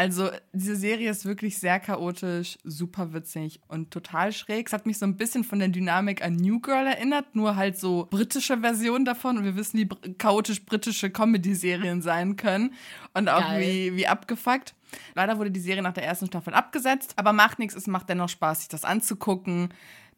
[0.00, 4.66] Also, diese Serie ist wirklich sehr chaotisch, super witzig und total schräg.
[4.66, 7.78] Es hat mich so ein bisschen von der Dynamik an New Girl erinnert, nur halt
[7.78, 9.36] so britische Version davon.
[9.36, 12.72] Und wir wissen, wie chaotisch britische Comedy-Serien sein können
[13.12, 13.60] und auch Geil.
[13.60, 14.74] wie, wie abgefuckt.
[15.14, 18.30] Leider wurde die Serie nach der ersten Staffel abgesetzt, aber macht nichts, es macht dennoch
[18.30, 19.68] Spaß, sich das anzugucken.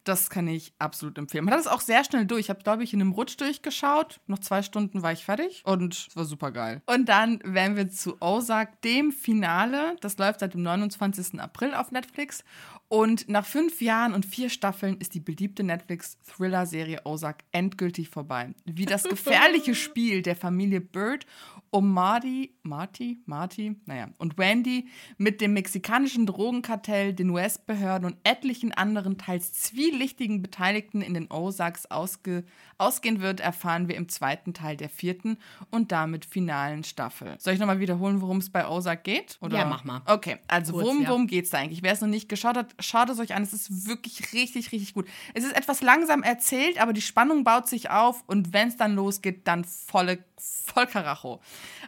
[0.05, 1.45] Das kann ich absolut empfehlen.
[1.45, 2.41] Man hat es auch sehr schnell durch.
[2.41, 4.21] Ich habe, glaube ich, in einem Rutsch durchgeschaut.
[4.27, 6.83] Noch zwei Stunden war ich fertig und es war super geil.
[6.87, 9.97] Und dann wären wir zu Ozark, dem Finale.
[10.01, 11.41] Das läuft seit dem 29.
[11.41, 12.43] April auf Netflix.
[12.93, 18.51] Und nach fünf Jahren und vier Staffeln ist die beliebte Netflix-Thriller-Serie Ozark endgültig vorbei.
[18.67, 21.25] Wie das gefährliche Spiel der Familie Bird
[21.71, 28.73] um Marty, Marty, Marty, naja, und Wendy mit dem mexikanischen Drogenkartell, den US-Behörden und etlichen
[28.73, 32.45] anderen teils zwielichtigen Beteiligten in den Ozarks ausge,
[32.77, 35.39] ausgehen wird, erfahren wir im zweiten Teil der vierten
[35.71, 37.37] und damit finalen Staffel.
[37.39, 39.39] Soll ich nochmal wiederholen, worum es bei Ozark geht?
[39.41, 39.61] Oder?
[39.61, 40.03] Ja, mach mal.
[40.05, 41.09] Okay, also Kurz, worum, ja.
[41.09, 41.83] worum geht's da eigentlich?
[41.83, 43.43] Wer es noch nicht geschaut hat, schaut es euch an.
[43.43, 45.07] Es ist wirklich richtig, richtig gut.
[45.35, 48.95] Es ist etwas langsam erzählt, aber die Spannung baut sich auf und wenn es dann
[48.95, 51.41] losgeht, dann volle, voll Karacho.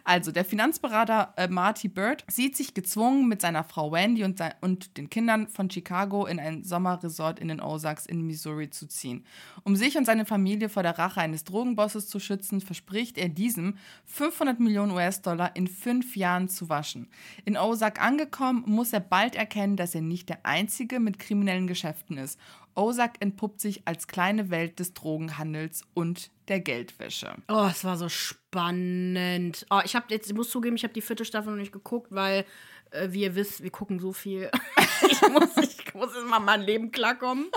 [0.03, 4.53] Also, der Finanzberater äh, Marty Bird sieht sich gezwungen, mit seiner Frau Wendy und, sein,
[4.61, 9.25] und den Kindern von Chicago in ein Sommerresort in den Ozarks in Missouri zu ziehen.
[9.63, 13.77] Um sich und seine Familie vor der Rache eines Drogenbosses zu schützen, verspricht er diesem
[14.05, 17.07] 500 Millionen US-Dollar in fünf Jahren zu waschen.
[17.45, 22.17] In Ozark angekommen, muss er bald erkennen, dass er nicht der Einzige mit kriminellen Geschäften
[22.17, 22.39] ist.
[22.75, 27.33] Ozark entpuppt sich als kleine Welt des Drogenhandels und der Geldwäsche.
[27.47, 29.65] Oh, es war so spannend.
[29.69, 32.07] Oh, ich habe jetzt, ich muss zugeben, ich habe die vierte Staffel noch nicht geguckt,
[32.11, 32.45] weil,
[32.91, 34.51] äh, wie ihr wisst, wir gucken so viel.
[35.09, 37.47] ich, muss, ich muss jetzt mal mein Leben klarkommen.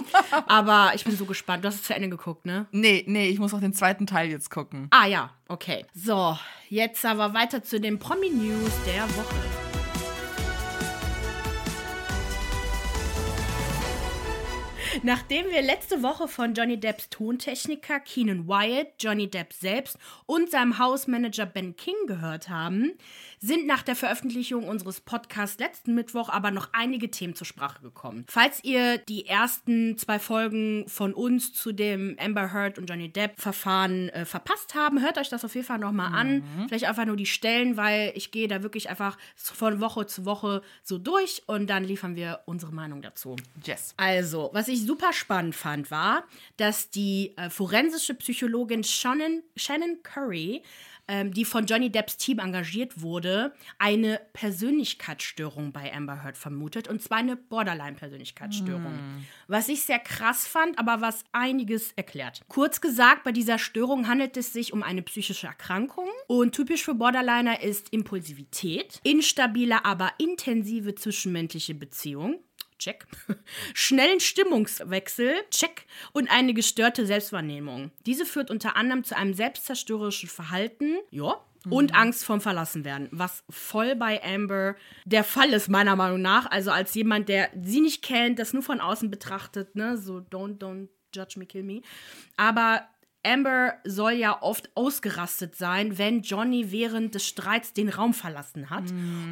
[0.47, 1.65] Aber ich bin so gespannt.
[1.65, 2.67] Du hast es zu Ende geguckt, ne?
[2.71, 4.87] Nee, nee, ich muss auch den zweiten Teil jetzt gucken.
[4.91, 5.85] Ah ja, okay.
[5.95, 9.68] So, jetzt aber weiter zu den Promi-News der Woche.
[15.05, 20.79] Nachdem wir letzte Woche von Johnny Depps Tontechniker Keenan Wyatt, Johnny Depp selbst und seinem
[20.79, 22.93] Hausmanager Ben King gehört haben,
[23.41, 28.25] sind nach der Veröffentlichung unseres Podcasts letzten Mittwoch aber noch einige Themen zur Sprache gekommen.
[28.29, 33.41] Falls ihr die ersten zwei Folgen von uns zu dem Amber Heard und Johnny Depp
[33.41, 36.43] Verfahren äh, verpasst haben, hört euch das auf jeden Fall nochmal an.
[36.67, 40.63] Vielleicht einfach nur die Stellen, weil ich gehe da wirklich einfach von Woche zu Woche
[40.83, 43.37] so durch und dann liefern wir unsere Meinung dazu.
[43.65, 43.95] Yes.
[43.97, 46.25] Also, was ich super spannend fand, war,
[46.57, 50.63] dass die äh, forensische Psychologin Shannon, Shannon Curry,
[51.09, 53.28] ähm, die von Johnny Depps Team engagiert wurde,
[53.79, 56.89] eine Persönlichkeitsstörung bei Amber Heard vermutet.
[56.89, 58.99] Und zwar eine Borderline-Persönlichkeitsstörung.
[59.47, 62.43] Was ich sehr krass fand, aber was einiges erklärt.
[62.49, 66.09] Kurz gesagt, bei dieser Störung handelt es sich um eine psychische Erkrankung.
[66.27, 72.41] Und typisch für Borderliner ist Impulsivität, instabile, aber intensive zwischenmenschliche Beziehung.
[72.79, 73.07] Check.
[73.75, 75.87] Schnellen Stimmungswechsel, check.
[76.13, 77.91] Und eine gestörte Selbstwahrnehmung.
[78.07, 83.95] Diese führt unter anderem zu einem selbstzerstörerischen Verhalten, ja, und Angst vorm Verlassenwerden, was voll
[83.97, 86.51] bei Amber der Fall ist, meiner Meinung nach.
[86.51, 90.59] Also als jemand, der sie nicht kennt, das nur von außen betrachtet, ne, so don't,
[90.59, 91.83] don't judge me, kill me.
[92.37, 92.83] Aber
[93.25, 98.85] Amber soll ja oft ausgerastet sein, wenn Johnny während des Streits den Raum verlassen hat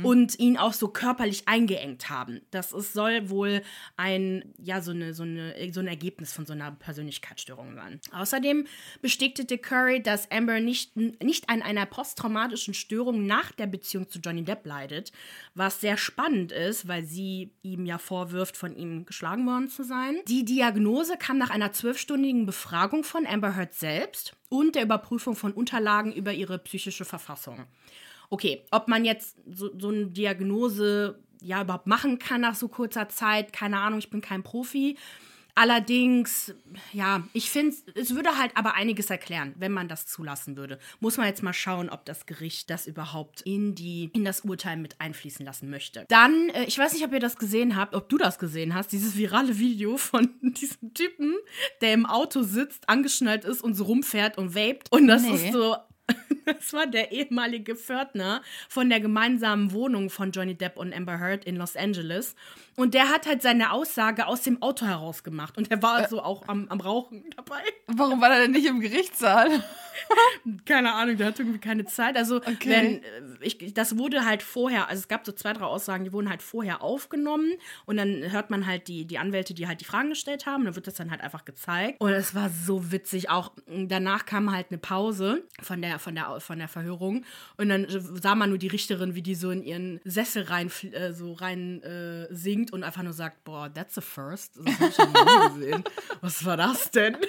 [0.02, 2.40] und ihn auch so körperlich eingeengt haben.
[2.50, 3.62] Das ist, soll wohl
[3.96, 8.00] ein, ja, so, eine, so, eine, so ein Ergebnis von so einer Persönlichkeitsstörung sein.
[8.12, 8.66] Außerdem
[9.02, 14.42] bestätigte Curry, dass Amber nicht, nicht an einer posttraumatischen Störung nach der Beziehung zu Johnny
[14.42, 15.12] Depp leidet,
[15.54, 20.16] was sehr spannend ist, weil sie ihm ja vorwirft, von ihm geschlagen worden zu sein.
[20.26, 25.52] Die Diagnose kam nach einer zwölfstündigen Befragung von Amber Heard selbst und der Überprüfung von
[25.52, 27.64] Unterlagen über ihre psychische Verfassung.
[28.30, 33.08] Okay, ob man jetzt so, so eine Diagnose ja überhaupt machen kann nach so kurzer
[33.08, 34.96] Zeit, keine Ahnung, ich bin kein Profi.
[35.58, 36.54] Allerdings,
[36.92, 40.78] ja, ich finde, es würde halt aber einiges erklären, wenn man das zulassen würde.
[41.00, 44.76] Muss man jetzt mal schauen, ob das Gericht das überhaupt in, die, in das Urteil
[44.76, 46.04] mit einfließen lassen möchte.
[46.10, 48.92] Dann, äh, ich weiß nicht, ob ihr das gesehen habt, ob du das gesehen hast,
[48.92, 51.34] dieses virale Video von diesem Typen,
[51.80, 54.92] der im Auto sitzt, angeschnallt ist und so rumfährt und vaped.
[54.92, 55.34] Und das Nee.
[55.48, 55.74] ist so
[56.46, 61.44] das war der ehemalige Pförtner von der gemeinsamen Wohnung von Johnny Depp und Amber Heard
[61.44, 62.34] in Los Angeles.
[62.76, 65.56] Und der hat halt seine Aussage aus dem Auto heraus gemacht.
[65.56, 67.60] Und er war also auch am, am Rauchen dabei.
[67.86, 69.48] Warum war er denn nicht im Gerichtssaal?
[70.66, 72.16] Keine Ahnung, der hat irgendwie keine Zeit.
[72.16, 72.58] Also, Okay.
[72.70, 76.12] wenn, äh, ich, das wurde halt vorher, also es gab so zwei, drei Aussagen, die
[76.12, 77.50] wurden halt vorher aufgenommen.
[77.86, 80.64] Und dann hört man halt die, die Anwälte, die halt die Fragen gestellt haben.
[80.66, 81.98] Dann wird das dann halt einfach gezeigt.
[82.00, 83.30] Und es war so witzig.
[83.30, 87.24] Auch danach kam halt eine Pause von der, von der, von der Verhörung.
[87.56, 91.12] Und dann sah man nur die Richterin, wie die so in ihren Sessel rein, äh,
[91.12, 94.56] so rein äh, singt und einfach nur sagt: Boah, that's a first.
[94.56, 95.84] Das hab ich schon nie gesehen.
[96.20, 97.16] Was war das denn?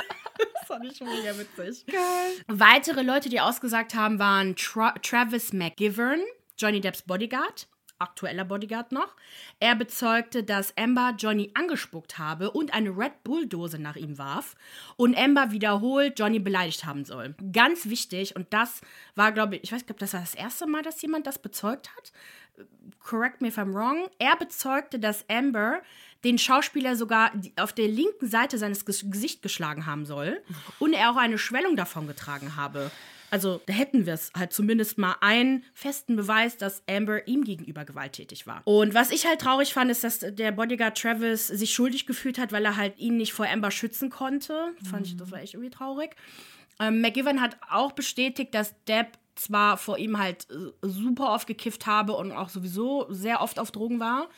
[0.53, 1.83] Das fand ich schon mega witzig.
[2.47, 6.19] Weitere Leute, die ausgesagt haben, waren Tra Travis McGivern,
[6.59, 7.67] Johnny Depps Bodyguard,
[7.99, 9.15] aktueller Bodyguard noch.
[9.59, 14.55] Er bezeugte, dass Amber Johnny angespuckt habe und eine Red Bull-Dose nach ihm warf
[14.95, 17.35] und Amber wiederholt Johnny beleidigt haben soll.
[17.51, 18.81] Ganz wichtig, und das
[19.15, 21.89] war, glaube ich, ich weiß nicht, das war das erste Mal, dass jemand das bezeugt
[21.95, 22.11] hat.
[22.99, 24.09] Correct me if I'm wrong.
[24.19, 25.81] Er bezeugte, dass Amber
[26.23, 30.41] den Schauspieler sogar auf der linken Seite seines Ges Gesicht geschlagen haben soll
[30.79, 32.91] und er auch eine Schwellung davon getragen habe.
[33.29, 37.85] Also da hätten wir es halt zumindest mal einen festen Beweis, dass Amber ihm gegenüber
[37.85, 38.61] gewalttätig war.
[38.65, 42.51] Und was ich halt traurig fand, ist, dass der Bodyguard Travis sich schuldig gefühlt hat,
[42.51, 44.73] weil er halt ihn nicht vor Amber schützen konnte.
[44.89, 46.15] Fand ich, das war echt irgendwie traurig.
[46.79, 51.85] Ähm, McGivern hat auch bestätigt, dass Depp zwar vor ihm halt äh, super oft gekifft
[51.85, 54.29] habe und auch sowieso sehr oft auf Drogen war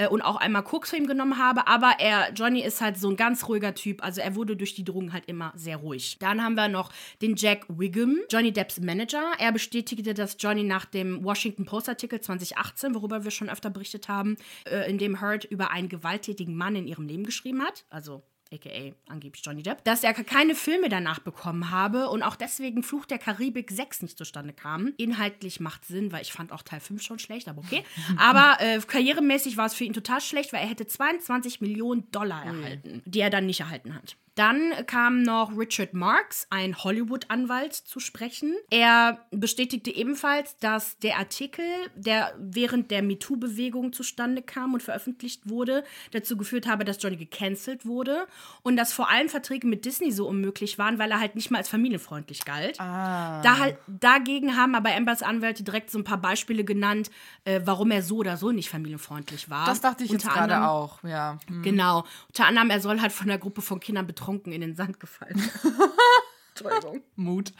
[0.00, 3.08] äh, und auch einmal Koks für ihn genommen habe, aber er, Johnny ist halt so
[3.10, 6.16] ein ganz ruhiger Typ, also er wurde durch die Drogen halt immer sehr ruhig.
[6.18, 9.32] Dann haben wir noch den Jack Wiggum, Johnny Depps Manager.
[9.38, 14.08] Er bestätigte, dass Johnny nach dem Washington Post Artikel 2018, worüber wir schon öfter berichtet
[14.08, 18.22] haben, äh, in dem Heard über einen gewalttätigen Mann in ihrem Leben geschrieben hat, also
[18.52, 23.06] aka angeblich Johnny Depp, dass er keine Filme danach bekommen habe und auch deswegen Fluch
[23.06, 24.92] der Karibik 6 nicht zustande kam.
[24.96, 27.84] Inhaltlich macht Sinn, weil ich fand auch Teil 5 schon schlecht, aber okay.
[28.18, 32.44] Aber äh, karrieremäßig war es für ihn total schlecht, weil er hätte 22 Millionen Dollar
[32.44, 34.16] erhalten, die er dann nicht erhalten hat.
[34.34, 38.54] Dann kam noch Richard Marks, ein Hollywood-Anwalt, zu sprechen.
[38.70, 45.84] Er bestätigte ebenfalls, dass der Artikel, der während der MeToo-Bewegung zustande kam und veröffentlicht wurde,
[46.12, 48.26] dazu geführt habe, dass Johnny gecancelt wurde
[48.62, 51.58] und dass vor allem Verträge mit Disney so unmöglich waren, weil er halt nicht mal
[51.58, 52.78] als familienfreundlich galt.
[52.78, 57.10] Da halt, dagegen haben aber Ambers Anwälte direkt so ein paar Beispiele genannt,
[57.44, 59.66] äh, warum er so oder so nicht familienfreundlich war.
[59.66, 61.38] Das dachte ich jetzt Unter gerade anderem- auch, ja.
[61.48, 61.62] Hm.
[61.62, 62.04] Genau.
[62.28, 65.38] Unter anderem, er soll halt von einer Gruppe von Kindern betrunken in den Sand gefallen.
[65.38, 65.72] sein.
[66.54, 67.02] Entschuldigung.
[67.16, 67.52] Mut.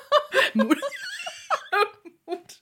[0.54, 0.78] Mut.
[2.26, 2.60] Mut.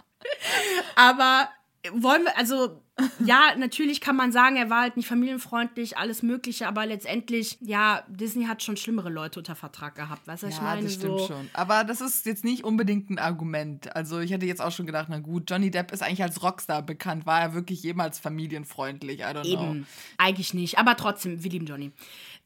[0.96, 1.48] Aber
[1.90, 2.80] wollen wir, also,
[3.24, 8.04] ja, natürlich kann man sagen, er war halt nicht familienfreundlich, alles Mögliche, aber letztendlich, ja,
[8.08, 10.26] Disney hat schon schlimmere Leute unter Vertrag gehabt.
[10.26, 10.82] Weißt du, was ich Ja, meine?
[10.82, 11.50] das stimmt so, schon.
[11.54, 13.96] Aber das ist jetzt nicht unbedingt ein Argument.
[13.96, 16.82] Also ich hätte jetzt auch schon gedacht, na gut, Johnny Depp ist eigentlich als Rockstar
[16.82, 17.26] bekannt.
[17.26, 19.20] War er wirklich jemals familienfreundlich?
[19.20, 19.62] I don't know.
[19.62, 19.86] Eben,
[20.18, 21.92] eigentlich nicht, aber trotzdem, wir lieben Johnny.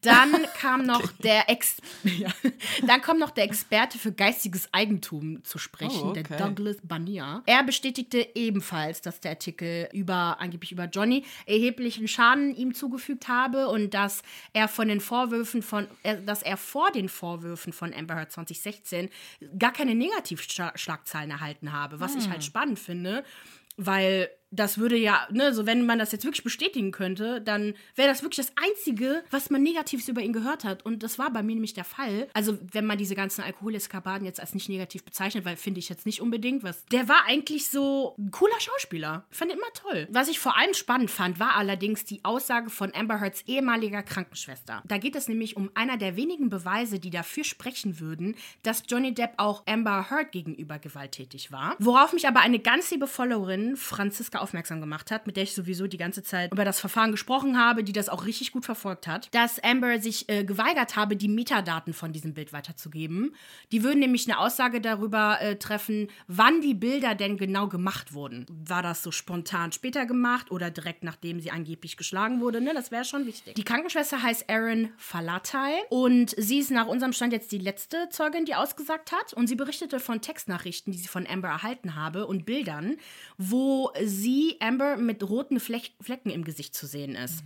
[0.06, 2.28] Dann kam noch der Ex ja.
[2.86, 6.22] Dann kommt noch der Experte für geistiges Eigentum zu sprechen, Oh, okay.
[6.22, 7.42] der Douglas Bania.
[7.46, 13.68] Er bestätigte ebenfalls, dass der Artikel über angeblich über Johnny erheblichen Schaden ihm zugefügt habe
[13.68, 18.14] und dass er von den Vorwürfen von äh, dass er vor den Vorwürfen von Amber
[18.16, 19.10] Heard 2016
[19.58, 23.24] gar keine Negativschlagzeilen erhalten habe, was ich halt spannend finde,
[23.76, 28.08] weil das würde ja, ne, so wenn man das jetzt wirklich bestätigen könnte, dann wäre
[28.08, 30.84] das wirklich das Einzige, was man Negatives über ihn gehört hat.
[30.84, 32.28] Und das war bei mir nämlich der Fall.
[32.32, 36.06] Also, wenn man diese ganzen Alkoholeskapaden jetzt als nicht negativ bezeichnet, weil finde ich jetzt
[36.06, 36.84] nicht unbedingt was.
[36.86, 39.24] Der war eigentlich so ein cooler Schauspieler.
[39.30, 40.08] Fand ihn immer toll.
[40.10, 44.82] Was ich vor allem spannend fand, war allerdings die Aussage von Amber Heards ehemaliger Krankenschwester.
[44.86, 49.12] Da geht es nämlich um einer der wenigen Beweise, die dafür sprechen würden, dass Johnny
[49.12, 51.76] Depp auch Amber Heard gegenüber gewalttätig war.
[51.78, 55.86] Worauf mich aber eine ganz liebe Followerin, Franziska, aufmerksam gemacht hat, mit der ich sowieso
[55.86, 59.34] die ganze Zeit über das Verfahren gesprochen habe, die das auch richtig gut verfolgt hat,
[59.34, 63.34] dass Amber sich äh, geweigert habe, die Metadaten von diesem Bild weiterzugeben.
[63.72, 68.46] Die würden nämlich eine Aussage darüber äh, treffen, wann die Bilder denn genau gemacht wurden.
[68.48, 72.60] War das so spontan später gemacht oder direkt nachdem sie angeblich geschlagen wurde?
[72.60, 73.54] Ne, das wäre schon wichtig.
[73.54, 78.44] Die Krankenschwester heißt Erin Falatai und sie ist nach unserem Stand jetzt die letzte Zeugin,
[78.44, 79.32] die ausgesagt hat.
[79.32, 82.96] Und sie berichtete von Textnachrichten, die sie von Amber erhalten habe und Bildern,
[83.38, 87.44] wo sie sie, Amber, mit roten Fleck Flecken im Gesicht zu sehen ist.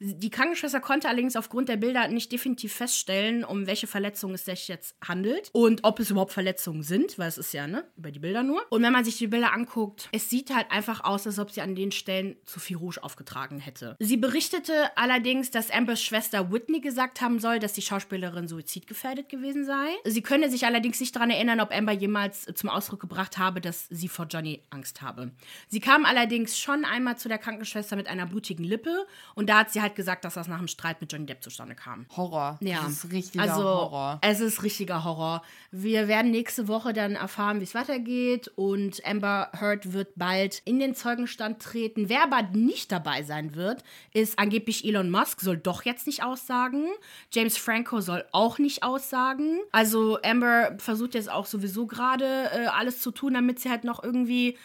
[0.00, 4.66] Die Krankenschwester konnte allerdings aufgrund der Bilder nicht definitiv feststellen, um welche Verletzungen es sich
[4.66, 8.18] jetzt handelt und ob es überhaupt Verletzungen sind, weil es ist ja, ne, über die
[8.18, 8.60] Bilder nur.
[8.70, 11.60] Und wenn man sich die Bilder anguckt, es sieht halt einfach aus, als ob sie
[11.60, 13.94] an den Stellen zu viel Rouge aufgetragen hätte.
[14.00, 19.64] Sie berichtete allerdings, dass Ambers Schwester Whitney gesagt haben soll, dass die Schauspielerin suizidgefährdet gewesen
[19.64, 19.94] sei.
[20.04, 23.86] Sie könne sich allerdings nicht daran erinnern, ob Amber jemals zum Ausdruck gebracht habe, dass
[23.90, 25.30] sie vor Johnny Angst habe.
[25.68, 26.15] Sie kam allerdings
[26.56, 30.24] schon einmal zu der Krankenschwester mit einer blutigen Lippe und da hat sie halt gesagt,
[30.24, 32.06] dass das nach einem Streit mit Johnny Depp zustande kam.
[32.16, 32.58] Horror.
[32.60, 34.18] Ja, Das ist richtiger also, Horror.
[34.22, 35.42] Es ist richtiger Horror.
[35.70, 40.78] Wir werden nächste Woche dann erfahren, wie es weitergeht und Amber Heard wird bald in
[40.78, 42.08] den Zeugenstand treten.
[42.08, 46.86] Wer aber nicht dabei sein wird, ist angeblich Elon Musk, soll doch jetzt nicht aussagen.
[47.32, 49.60] James Franco soll auch nicht aussagen.
[49.72, 54.02] Also Amber versucht jetzt auch sowieso gerade äh, alles zu tun, damit sie halt noch
[54.02, 54.56] irgendwie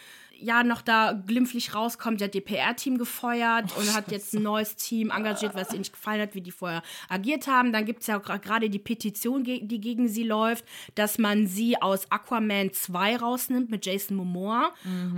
[0.42, 5.54] ja noch da glimpflich rauskommt, der DPR-Team gefeuert und hat jetzt ein neues Team engagiert,
[5.54, 7.72] was ihr nicht gefallen hat, wie die vorher agiert haben.
[7.72, 12.10] Dann gibt es ja gerade die Petition, die gegen sie läuft, dass man sie aus
[12.10, 14.72] Aquaman 2 rausnimmt mit Jason Momoa,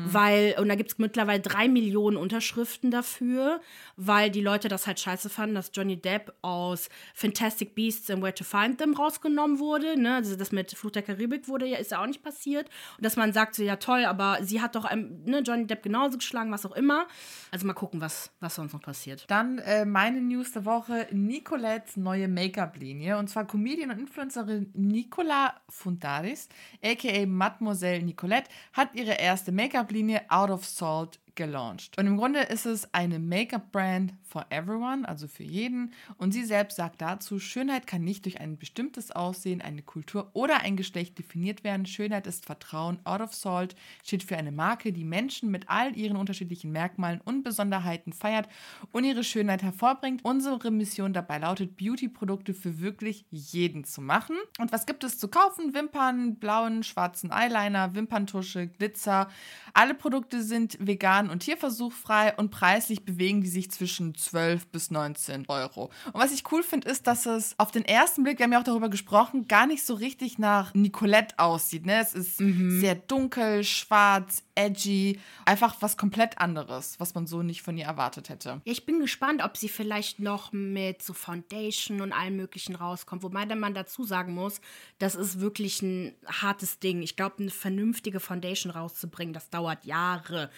[0.07, 3.61] weil, und da gibt es mittlerweile drei Millionen Unterschriften dafür,
[3.97, 8.35] weil die Leute das halt scheiße fanden, dass Johnny Depp aus Fantastic Beasts and Where
[8.35, 9.99] to Find Them rausgenommen wurde.
[9.99, 10.17] Ne?
[10.17, 12.69] Also das mit Fluch der Karibik wurde ja, ist ja auch nicht passiert.
[12.97, 15.83] Und dass man sagt so, ja toll, aber sie hat doch ähm, ne, Johnny Depp
[15.83, 17.07] genauso geschlagen, was auch immer.
[17.51, 19.25] Also mal gucken, was, was sonst noch passiert.
[19.29, 23.19] Dann äh, meine News der Woche: Nicolettes neue Make-up-Linie.
[23.19, 26.49] Und zwar Comedian und Influencerin Nicola Fundaris,
[26.83, 31.99] aka Mademoiselle Nicolette, hat ihre erste Make-up-Linie Out of Salt gelauncht.
[31.99, 35.93] Und im Grunde ist es eine Make-up-Brand for everyone, also für jeden.
[36.17, 40.61] Und sie selbst sagt dazu, Schönheit kann nicht durch ein bestimmtes Aussehen, eine Kultur oder
[40.61, 41.87] ein Geschlecht definiert werden.
[41.87, 42.99] Schönheit ist Vertrauen.
[43.05, 47.43] Out of Salt steht für eine Marke, die Menschen mit all ihren unterschiedlichen Merkmalen und
[47.43, 48.49] Besonderheiten feiert
[48.93, 50.25] und ihre Schönheit hervorbringt.
[50.25, 54.37] Unsere Mission dabei lautet, Beauty-Produkte für wirklich jeden zu machen.
[54.59, 55.75] Und was gibt es zu kaufen?
[55.75, 59.29] Wimpern, blauen, schwarzen Eyeliner, Wimperntusche, Glitzer.
[59.73, 65.47] Alle Produkte sind vegan und tierversuchfrei und preislich bewegen die sich zwischen 12 bis 19
[65.49, 65.91] Euro.
[66.13, 68.61] Und was ich cool finde, ist, dass es auf den ersten Blick, wir haben ja
[68.61, 71.87] auch darüber gesprochen, gar nicht so richtig nach Nicolette aussieht.
[71.87, 72.01] Ne?
[72.01, 77.77] Es ist sehr dunkel, schwarz, edgy, einfach was komplett anderes, was man so nicht von
[77.77, 78.61] ihr erwartet hätte.
[78.65, 83.23] Ja, ich bin gespannt, ob sie vielleicht noch mit so Foundation und allem Möglichen rauskommt.
[83.23, 84.61] Wobei dann man dazu sagen muss,
[84.99, 87.03] das ist wirklich ein hartes Ding.
[87.03, 90.51] Ich glaube, eine vernünftige Foundation rauszubringen, das dauert Jahre.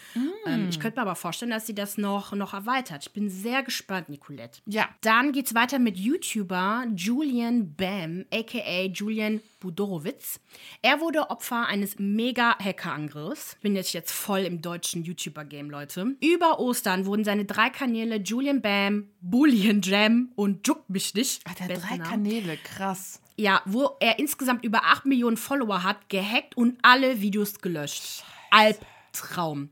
[0.60, 3.06] Ähm, ich könnte mir aber vorstellen, dass sie das noch, noch erweitert.
[3.06, 4.60] Ich bin sehr gespannt, Nicolette.
[4.66, 4.88] Ja.
[5.00, 10.40] Dann geht's weiter mit YouTuber Julian Bam, aka Julian Budorowitz.
[10.82, 13.56] Er wurde Opfer eines mega-Hacker-Angriffs.
[13.62, 16.16] Bin jetzt jetzt voll im deutschen YouTuber-Game, Leute.
[16.20, 21.42] Über Ostern wurden seine drei Kanäle Julian Bam, Bullion Jam und Juck mich nicht.
[21.44, 22.10] Ach, der drei Namen.
[22.10, 23.20] Kanäle, krass.
[23.36, 28.24] Ja, wo er insgesamt über 8 Millionen Follower hat, gehackt und alle Videos gelöscht.
[28.50, 29.70] Albtraum.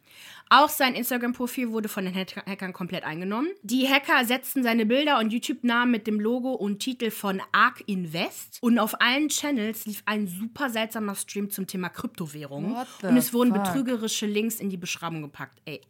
[0.56, 3.48] Auch sein Instagram-Profil wurde von den Hack- Hackern komplett eingenommen.
[3.62, 8.58] Die Hacker setzten seine Bilder und YouTube-Namen mit dem Logo und Titel von Ark Invest.
[8.60, 12.76] Und auf allen Channels lief ein super seltsamer Stream zum Thema Kryptowährungen.
[13.02, 13.64] Und es wurden fuck?
[13.64, 15.60] betrügerische Links in die Beschreibung gepackt.
[15.64, 15.80] Ey,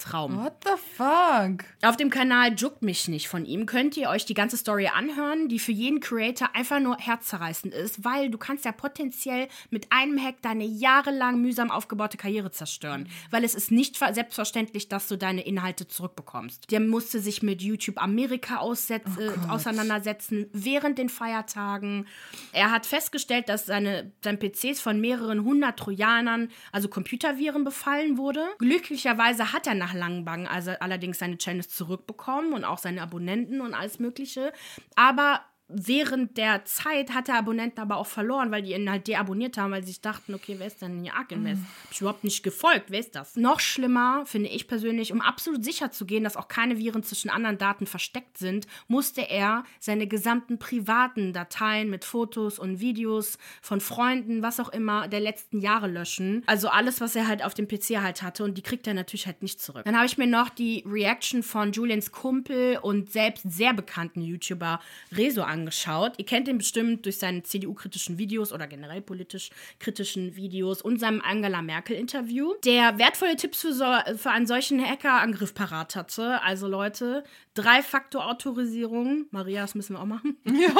[0.00, 0.36] Albtraum.
[0.36, 1.64] What the fuck?
[1.82, 5.48] Auf dem Kanal Juckt mich nicht von ihm könnt ihr euch die ganze Story anhören,
[5.48, 10.22] die für jeden Creator einfach nur herzzerreißend ist, weil du kannst ja potenziell mit einem
[10.22, 15.16] Hack deine jahrelang mühsam aufgebaute Karriere zerstören, weil es ist nicht ver- selbstverständlich, dass du
[15.16, 16.70] deine Inhalte zurückbekommst.
[16.70, 22.06] Der musste sich mit YouTube Amerika aussetz- äh, auseinandersetzen während den Feiertagen.
[22.52, 28.44] Er hat festgestellt, dass seine, sein PCs von mehreren hundert Trojanern, also Computerviren, befallen wurde.
[28.58, 33.60] Glücklicherweise hat er nach langen Bangen also allerdings seine Channels zurückbekommen und auch seine Abonnenten
[33.60, 34.52] und alles Mögliche.
[34.94, 39.58] Aber während der Zeit hat er Abonnenten aber auch verloren, weil die ihn halt deabonniert
[39.58, 41.62] haben, weil sie sich dachten, okay, wer ist denn hier Ark Invest?
[41.84, 43.36] Hab ich überhaupt nicht gefolgt, wer ist das?
[43.36, 47.30] Noch schlimmer, finde ich persönlich, um absolut sicher zu gehen, dass auch keine Viren zwischen
[47.30, 53.80] anderen Daten versteckt sind, musste er seine gesamten privaten Dateien mit Fotos und Videos von
[53.80, 56.44] Freunden, was auch immer, der letzten Jahre löschen.
[56.46, 59.26] Also alles, was er halt auf dem PC halt hatte und die kriegt er natürlich
[59.26, 59.84] halt nicht zurück.
[59.84, 64.80] Dann habe ich mir noch die Reaction von Julians Kumpel und selbst sehr bekannten YouTuber
[65.12, 66.12] Rezo angeguckt angeschaut.
[66.18, 71.22] Ihr kennt ihn bestimmt durch seine CDU-kritischen Videos oder generell politisch kritischen Videos und seinem
[71.22, 73.84] Angela Merkel-Interview, der wertvolle Tipps für, so,
[74.16, 76.42] für einen solchen Hackerangriff parat hatte.
[76.42, 77.24] Also Leute,
[77.56, 79.26] Drei-Faktor-Autorisierung.
[79.30, 80.36] Maria, das müssen wir auch machen.
[80.56, 80.70] Ja.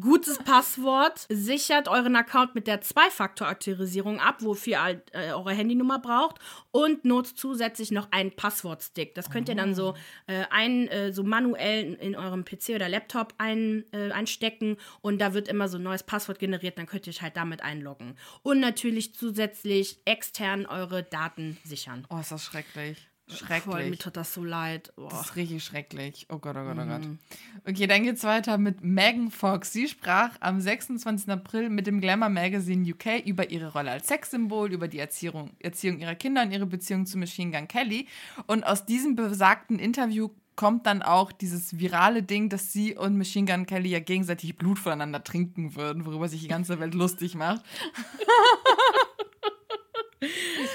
[0.00, 1.26] Gutes Passwort.
[1.30, 6.38] Sichert euren Account mit der Zwei-Faktor-Autorisierung ab, wofür ihr äh, eure Handynummer braucht.
[6.70, 9.14] Und nutzt zusätzlich noch einen Passwortstick.
[9.14, 9.94] Das könnt ihr dann so
[10.26, 15.20] äh, ein, äh, so manuell in, in, eurem PC oder Laptop ein, äh, einstecken und
[15.20, 16.78] da wird immer so ein neues Passwort generiert.
[16.78, 18.16] Dann könnt ihr euch halt damit einloggen.
[18.42, 22.06] Und natürlich zusätzlich extern eure Daten sichern.
[22.10, 23.09] Oh, ist das schrecklich.
[23.34, 23.74] Schrecklich.
[23.74, 24.92] Voll, mir tut das so leid.
[24.96, 25.08] Oh.
[25.10, 26.26] Das ist richtig schrecklich.
[26.28, 27.04] Oh Gott, oh Gott, oh Gott.
[27.04, 27.18] Mhm.
[27.66, 29.72] Okay, dann geht's weiter mit Megan Fox.
[29.72, 31.30] Sie sprach am 26.
[31.30, 35.98] April mit dem Glamour Magazine UK über ihre Rolle als Sexsymbol, über die Erziehung, Erziehung
[35.98, 38.06] ihrer Kinder und ihre Beziehung zu Machine Gun Kelly.
[38.46, 43.50] Und aus diesem besagten Interview kommt dann auch dieses virale Ding, dass sie und Machine
[43.50, 47.62] Gun Kelly ja gegenseitig Blut voneinander trinken würden, worüber sich die ganze Welt lustig macht.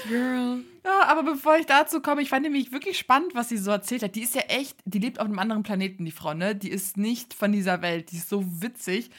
[0.08, 0.64] Girl.
[0.84, 4.02] Ja, aber bevor ich dazu komme, ich fand nämlich wirklich spannend, was sie so erzählt
[4.02, 4.14] hat.
[4.14, 6.54] Die ist ja echt, die lebt auf einem anderen Planeten, die Frau, ne?
[6.54, 8.10] Die ist nicht von dieser Welt.
[8.10, 9.10] Die ist so witzig.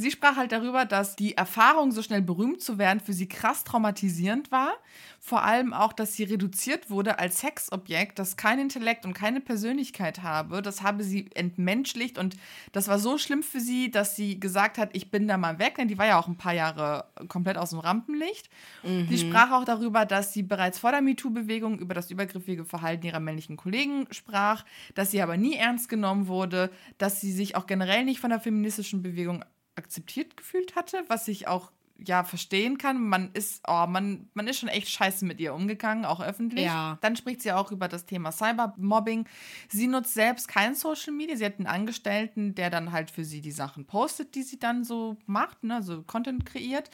[0.00, 3.64] Sie sprach halt darüber, dass die Erfahrung, so schnell berühmt zu werden, für sie krass
[3.64, 4.74] traumatisierend war.
[5.18, 10.22] Vor allem auch, dass sie reduziert wurde als Sexobjekt, das kein Intellekt und keine Persönlichkeit
[10.22, 10.62] habe.
[10.62, 12.36] Das habe sie entmenschlicht und
[12.70, 15.74] das war so schlimm für sie, dass sie gesagt hat, ich bin da mal weg,
[15.78, 18.48] denn die war ja auch ein paar Jahre komplett aus dem Rampenlicht.
[18.84, 19.08] Mhm.
[19.08, 23.18] Sie sprach auch darüber, dass sie bereits vor der MeToo-Bewegung über das übergriffige Verhalten ihrer
[23.18, 28.04] männlichen Kollegen sprach, dass sie aber nie ernst genommen wurde, dass sie sich auch generell
[28.04, 29.42] nicht von der feministischen Bewegung
[29.78, 31.72] akzeptiert gefühlt hatte, was ich auch
[32.04, 33.02] ja verstehen kann.
[33.02, 36.64] Man ist, oh, man, man ist schon echt scheiße mit ihr umgegangen, auch öffentlich.
[36.64, 36.98] Ja.
[37.00, 39.26] Dann spricht sie auch über das Thema Cybermobbing.
[39.68, 41.36] Sie nutzt selbst kein Social Media.
[41.36, 44.84] Sie hat einen Angestellten, der dann halt für sie die Sachen postet, die sie dann
[44.84, 46.90] so macht, ne, so Content kreiert.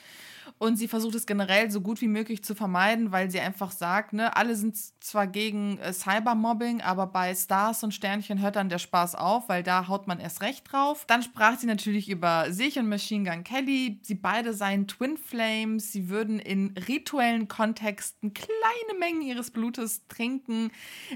[0.59, 4.13] Und sie versucht es generell so gut wie möglich zu vermeiden, weil sie einfach sagt,
[4.13, 8.79] ne, alle sind zwar gegen äh, Cybermobbing, aber bei Stars und Sternchen hört dann der
[8.79, 11.05] Spaß auf, weil da haut man erst recht drauf.
[11.07, 13.99] Dann sprach sie natürlich über sich und Machine Gun Kelly.
[14.03, 15.93] Sie beide seien Twin Flames.
[15.93, 20.71] Sie würden in rituellen Kontexten kleine Mengen ihres Blutes trinken.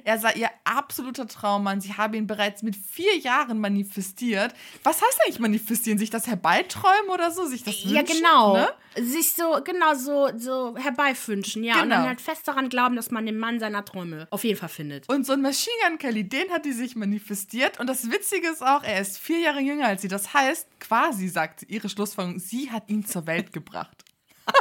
[0.04, 1.80] Er sei ihr absoluter Traummann.
[1.80, 4.54] Sie habe ihn bereits mit vier Jahren manifestiert.
[4.82, 5.98] Was heißt eigentlich manifestieren?
[5.98, 7.46] Sich das herbeiträumen oder so?
[7.46, 7.94] Sich das wünschen?
[7.94, 8.54] Ja, genau.
[8.54, 8.68] Ne?
[9.02, 11.74] Sich so, genau, so, so herbeiwünschen, ja.
[11.74, 11.84] Genau.
[11.84, 12.08] Und dann genau.
[12.08, 15.08] halt fest daran glauben, dass man den Mann seiner Träume auf jeden Fall findet.
[15.08, 17.80] Und so ein Machine Gun Kelly, den hat die sich manifestiert.
[17.80, 20.08] Und das Witzige ist auch, er ist vier Jahre jünger als sie.
[20.08, 24.04] Das heißt, quasi sagt ihre Schlussfolgerung, sie hat ihn zur Welt gebracht.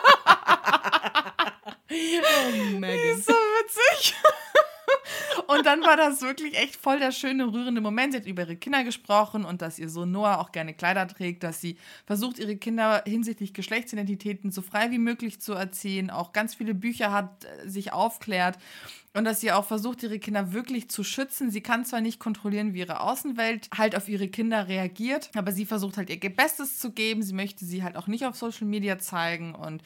[1.90, 3.22] oh, Megan.
[3.28, 4.16] So witzig.
[5.48, 8.14] Und dann war das wirklich echt voll der schöne, rührende Moment.
[8.14, 11.44] Sie hat über ihre Kinder gesprochen und dass ihr Sohn Noah auch gerne Kleider trägt,
[11.44, 16.56] dass sie versucht, ihre Kinder hinsichtlich Geschlechtsidentitäten so frei wie möglich zu erziehen, auch ganz
[16.56, 18.58] viele Bücher hat, äh, sich aufklärt
[19.18, 21.50] und dass sie auch versucht, ihre Kinder wirklich zu schützen.
[21.50, 25.66] Sie kann zwar nicht kontrollieren, wie ihre Außenwelt halt auf ihre Kinder reagiert, aber sie
[25.66, 27.24] versucht halt ihr Bestes zu geben.
[27.24, 29.82] Sie möchte sie halt auch nicht auf Social Media zeigen und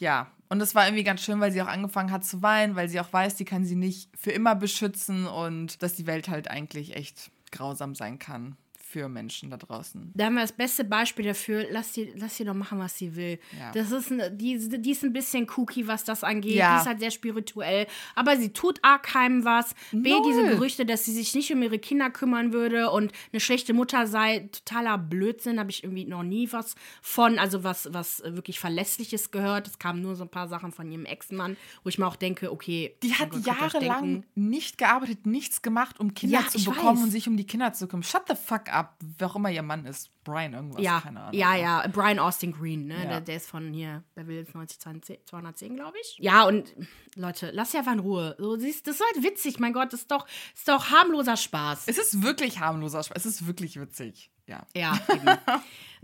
[0.00, 2.88] ja, und das war irgendwie ganz schön, weil sie auch angefangen hat zu weinen, weil
[2.88, 6.50] sie auch weiß, die kann sie nicht für immer beschützen und dass die Welt halt
[6.50, 8.56] eigentlich echt grausam sein kann
[8.90, 10.10] für Menschen da draußen.
[10.14, 11.66] Da haben wir das beste Beispiel dafür.
[11.70, 13.38] Lass sie, lass sie doch machen, was sie will.
[13.56, 13.70] Ja.
[13.72, 16.56] Das ist ein, die, die ist ein bisschen kooky, was das angeht.
[16.56, 16.74] Ja.
[16.74, 17.86] Die ist halt sehr spirituell.
[18.16, 19.74] Aber sie tut A keinem was.
[19.92, 20.22] B, Null.
[20.26, 24.08] diese Gerüchte, dass sie sich nicht um ihre Kinder kümmern würde und eine schlechte Mutter
[24.08, 25.60] sei, totaler Blödsinn.
[25.60, 27.38] Habe ich irgendwie noch nie was von.
[27.38, 29.68] Also was, was wirklich Verlässliches gehört.
[29.68, 32.50] Es kamen nur so ein paar Sachen von ihrem Ex-Mann, wo ich mir auch denke,
[32.50, 32.96] okay.
[33.04, 37.04] Die hat jahrelang nicht gearbeitet, nichts gemacht, um Kinder ja, zu bekommen weiß.
[37.04, 38.02] und sich um die Kinder zu kümmern.
[38.02, 40.10] Shut the fuck up ab, wer auch immer ihr Mann ist.
[40.24, 41.34] Brian irgendwas, ja, keine Ahnung.
[41.38, 42.96] Ja, ja, Brian Austin Green, ne?
[42.96, 43.04] Ja.
[43.04, 44.80] Der, der, ist von hier, Beverly Hills 90
[45.26, 46.16] 210, glaube ich.
[46.18, 46.74] Ja, und
[47.14, 48.36] Leute, lass ja einfach in Ruhe.
[48.38, 51.84] So, siehst, das ist halt witzig, mein Gott, das ist doch, ist doch harmloser Spaß.
[51.86, 54.30] Es ist wirklich harmloser Spaß, es ist wirklich witzig.
[54.46, 54.66] Ja.
[54.74, 55.38] Ja, eben.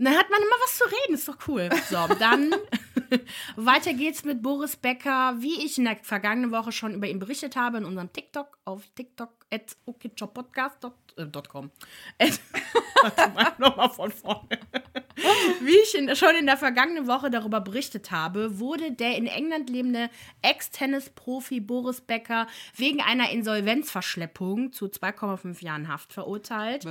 [0.05, 1.69] Dann hat man immer was zu reden, ist doch cool.
[1.89, 2.53] So, dann
[3.55, 7.55] weiter geht's mit Boris Becker, wie ich in der vergangenen Woche schon über ihn berichtet
[7.55, 11.71] habe in unserem TikTok auf TikTok at okidjobbpodcast.com.
[12.17, 12.31] Äh,
[13.57, 14.59] Nochmal von vorne.
[15.61, 19.69] Wie ich in, schon in der vergangenen Woche darüber berichtet habe, wurde der in England
[19.69, 20.09] lebende
[20.41, 26.85] Ex-Tennis-Profi Boris Becker wegen einer Insolvenzverschleppung zu 2,5 Jahren Haft verurteilt.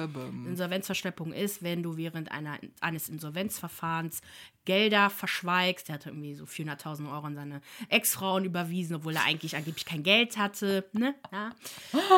[0.47, 2.59] Insolvenzverschleppung ist, wenn du während einer,
[2.97, 4.21] eines Insolvenzverfahrens
[4.67, 5.89] Gelder verschweigst.
[5.89, 10.03] Er hatte irgendwie so 400.000 Euro an seine Ex-Frauen überwiesen, obwohl er eigentlich angeblich kein
[10.03, 10.85] Geld hatte.
[10.93, 11.15] Ne?
[11.33, 11.53] Ja.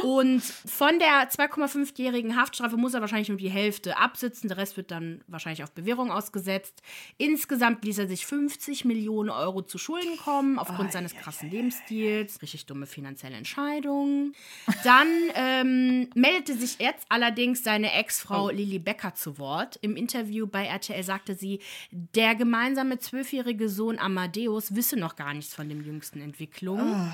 [0.03, 4.49] Und von der 2,5-jährigen Haftstrafe muss er wahrscheinlich nur die Hälfte absitzen.
[4.49, 6.83] Der Rest wird dann wahrscheinlich auf Bewährung ausgesetzt.
[7.19, 12.43] Insgesamt ließ er sich 50 Millionen Euro zu Schulden kommen, aufgrund oh, seines krassen Lebensstils.
[12.43, 14.35] Richtig dumme finanzielle Entscheidungen.
[14.85, 18.51] Dann ähm, meldete sich jetzt allerdings seine Ex-Frau oh.
[18.51, 19.79] Lili Becker zu Wort.
[19.83, 25.55] Im Interview bei RTL sagte sie, der gemeinsame zwölfjährige Sohn Amadeus wisse noch gar nichts
[25.55, 27.13] von den jüngsten Entwicklungen.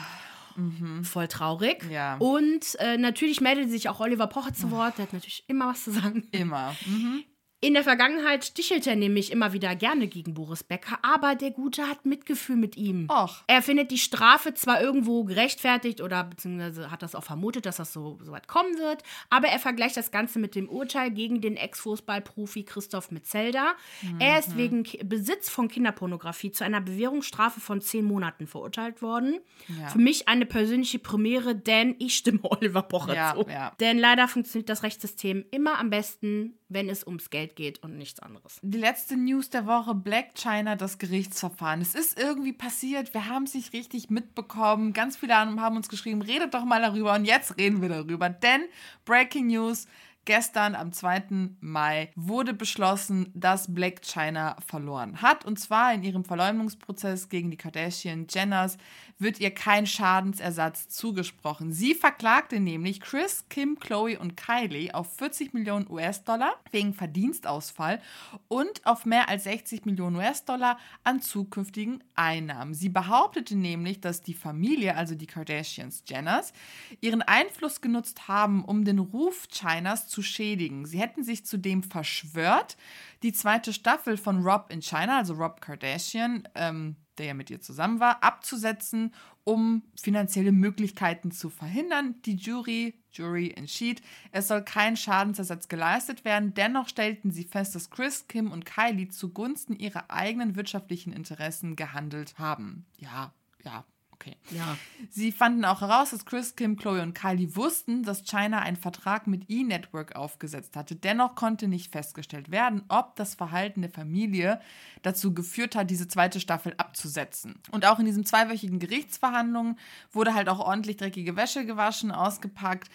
[0.57, 0.61] Oh.
[0.61, 1.03] Mhm.
[1.05, 1.85] Voll traurig.
[1.91, 2.17] Ja.
[2.19, 4.99] Und äh, natürlich meldete sich auch Oliver Pocher zu Wort.
[4.99, 6.29] Der hat natürlich immer was zu sagen.
[6.31, 6.77] Immer.
[6.87, 7.25] Mhm.
[7.65, 11.89] In der Vergangenheit stichelt er nämlich immer wieder gerne gegen Boris Becker, aber der Gute
[11.89, 13.09] hat Mitgefühl mit ihm.
[13.11, 13.43] Och.
[13.47, 17.95] Er findet die Strafe zwar irgendwo gerechtfertigt oder beziehungsweise hat das auch vermutet, dass das
[17.95, 21.57] so, so weit kommen wird, aber er vergleicht das Ganze mit dem Urteil gegen den
[21.57, 23.73] Ex-Fußballprofi Christoph Metzelder.
[24.03, 24.21] Mhm.
[24.21, 29.41] Er ist wegen Besitz von Kinderpornografie zu einer Bewährungsstrafe von zehn Monaten verurteilt worden.
[29.81, 29.89] Ja.
[29.89, 33.49] Für mich eine persönliche Premiere, denn ich stimme Oliver Pocher ja, zu.
[33.49, 33.73] Ja.
[33.81, 38.21] Denn leider funktioniert das Rechtssystem immer am besten, wenn es ums Geld geht und nichts
[38.21, 38.59] anderes.
[38.63, 41.81] Die letzte News der Woche, Black China, das Gerichtsverfahren.
[41.81, 44.93] Es ist irgendwie passiert, wir haben es nicht richtig mitbekommen.
[44.93, 48.29] Ganz viele haben uns geschrieben, redet doch mal darüber und jetzt reden wir darüber.
[48.29, 48.65] Denn
[49.07, 49.87] Breaking News,
[50.27, 51.51] Gestern, am 2.
[51.61, 55.45] Mai, wurde beschlossen, dass Black China verloren hat.
[55.45, 58.79] Und zwar in ihrem Verleumdungsprozess gegen die Kardashian-Jenners
[59.19, 61.73] wird ihr kein Schadensersatz zugesprochen.
[61.73, 68.01] Sie verklagte nämlich Chris, Kim, Chloe und Kylie auf 40 Millionen US-Dollar wegen Verdienstausfall
[68.49, 72.75] und auf mehr als 60 Millionen US-Dollar an zukünftigen Einnahmen.
[72.75, 76.53] Sie behauptete nämlich, dass die Familie, also die Kardashians Jenners,
[77.01, 80.87] ihren Einfluss genutzt haben, um den Ruf Chinas zu schädigen.
[80.87, 82.77] Sie hätten sich zudem verschwört,
[83.23, 87.61] die zweite Staffel von Rob in China, also Rob Kardashian, ähm, der ja mit ihr
[87.61, 92.15] zusammen war, abzusetzen, um finanzielle Möglichkeiten zu verhindern.
[92.23, 94.03] Die Jury, Jury entschied,
[94.33, 96.55] es soll kein Schadensersatz geleistet werden.
[96.55, 102.39] Dennoch stellten sie fest, dass Chris, Kim und Kylie zugunsten ihrer eigenen wirtschaftlichen Interessen gehandelt
[102.39, 102.87] haben.
[102.99, 103.33] Ja,
[103.65, 103.85] ja,
[104.15, 104.37] Okay.
[104.51, 104.77] Ja.
[105.11, 109.27] Sie fanden auch heraus, dass Chris, Kim, Chloe und Kylie wussten, dass China einen Vertrag
[109.27, 110.95] mit E-Network aufgesetzt hatte.
[110.95, 114.61] Dennoch konnte nicht festgestellt werden, ob das Verhalten der Familie
[115.03, 117.57] dazu geführt hat, diese zweite Staffel abzusetzen.
[117.73, 119.79] Und auch in diesen zweiwöchigen Gerichtsverhandlungen
[120.13, 122.91] wurde halt auch ordentlich dreckige Wäsche gewaschen, ausgepackt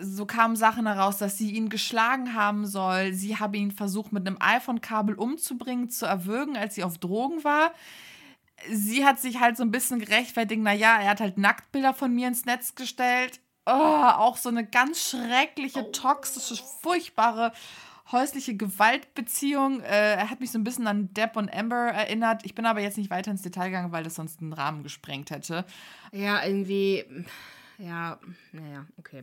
[0.00, 3.12] so kamen Sachen heraus, dass sie ihn geschlagen haben soll.
[3.12, 7.72] Sie habe ihn versucht, mit einem iPhone-Kabel umzubringen, zu erwürgen, als sie auf Drogen war
[8.68, 12.28] sie hat sich halt so ein bisschen gerechtfertigt, naja, er hat halt Nacktbilder von mir
[12.28, 13.40] ins Netz gestellt.
[13.66, 15.92] Oh, auch so eine ganz schreckliche, oh.
[15.92, 17.52] toxische, furchtbare
[18.10, 19.80] häusliche Gewaltbeziehung.
[19.80, 22.44] Äh, er hat mich so ein bisschen an Depp und Amber erinnert.
[22.44, 25.30] Ich bin aber jetzt nicht weiter ins Detail gegangen, weil das sonst einen Rahmen gesprengt
[25.30, 25.64] hätte.
[26.12, 27.04] Ja, irgendwie.
[27.78, 28.18] Ja,
[28.52, 29.22] naja, okay.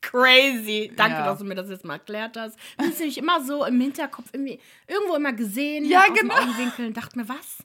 [0.00, 0.92] Crazy.
[0.96, 1.26] Danke, ja.
[1.26, 2.56] dass du mir das jetzt mal erklärt hast.
[2.76, 5.84] Das ist nämlich immer so im Hinterkopf irgendwie irgendwo immer gesehen.
[5.84, 6.34] Ja, genau.
[6.34, 6.94] Augenwinkeln.
[6.94, 7.58] Dachte mir, was?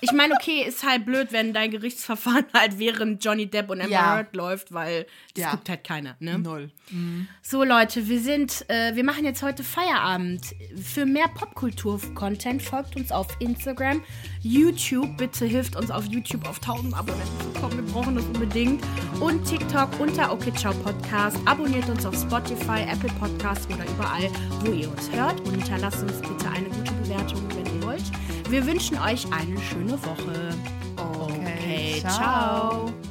[0.00, 3.92] Ich meine, okay, ist halt blöd, wenn dein Gerichtsverfahren halt während Johnny Depp und Amber
[3.92, 4.16] ja.
[4.16, 5.50] Heard läuft, weil das ja.
[5.50, 6.38] guckt halt keiner, ne?
[6.38, 6.70] Null.
[6.90, 7.28] Mhm.
[7.42, 10.54] So, Leute, wir sind, äh, wir machen jetzt heute Feierabend.
[10.82, 14.02] Für mehr Popkultur-Content folgt uns auf Instagram,
[14.42, 15.16] YouTube.
[15.16, 17.76] Bitte hilft uns auf YouTube auf 1000 Abonnenten zu kommen.
[17.76, 18.82] Wir brauchen das unbedingt.
[19.20, 21.38] Und TikTok unter Okay Ciao Podcast.
[21.44, 24.30] Abonniert uns auf Spotify, Apple Podcasts oder überall,
[24.64, 25.40] wo ihr uns hört.
[25.40, 28.50] Und hinterlasst uns bitte eine gute Bewertung, wenn ihr wollt.
[28.50, 30.54] Wir wünschen euch eine schöne Woche.
[30.96, 32.12] Okay, okay ciao.
[32.12, 33.09] ciao.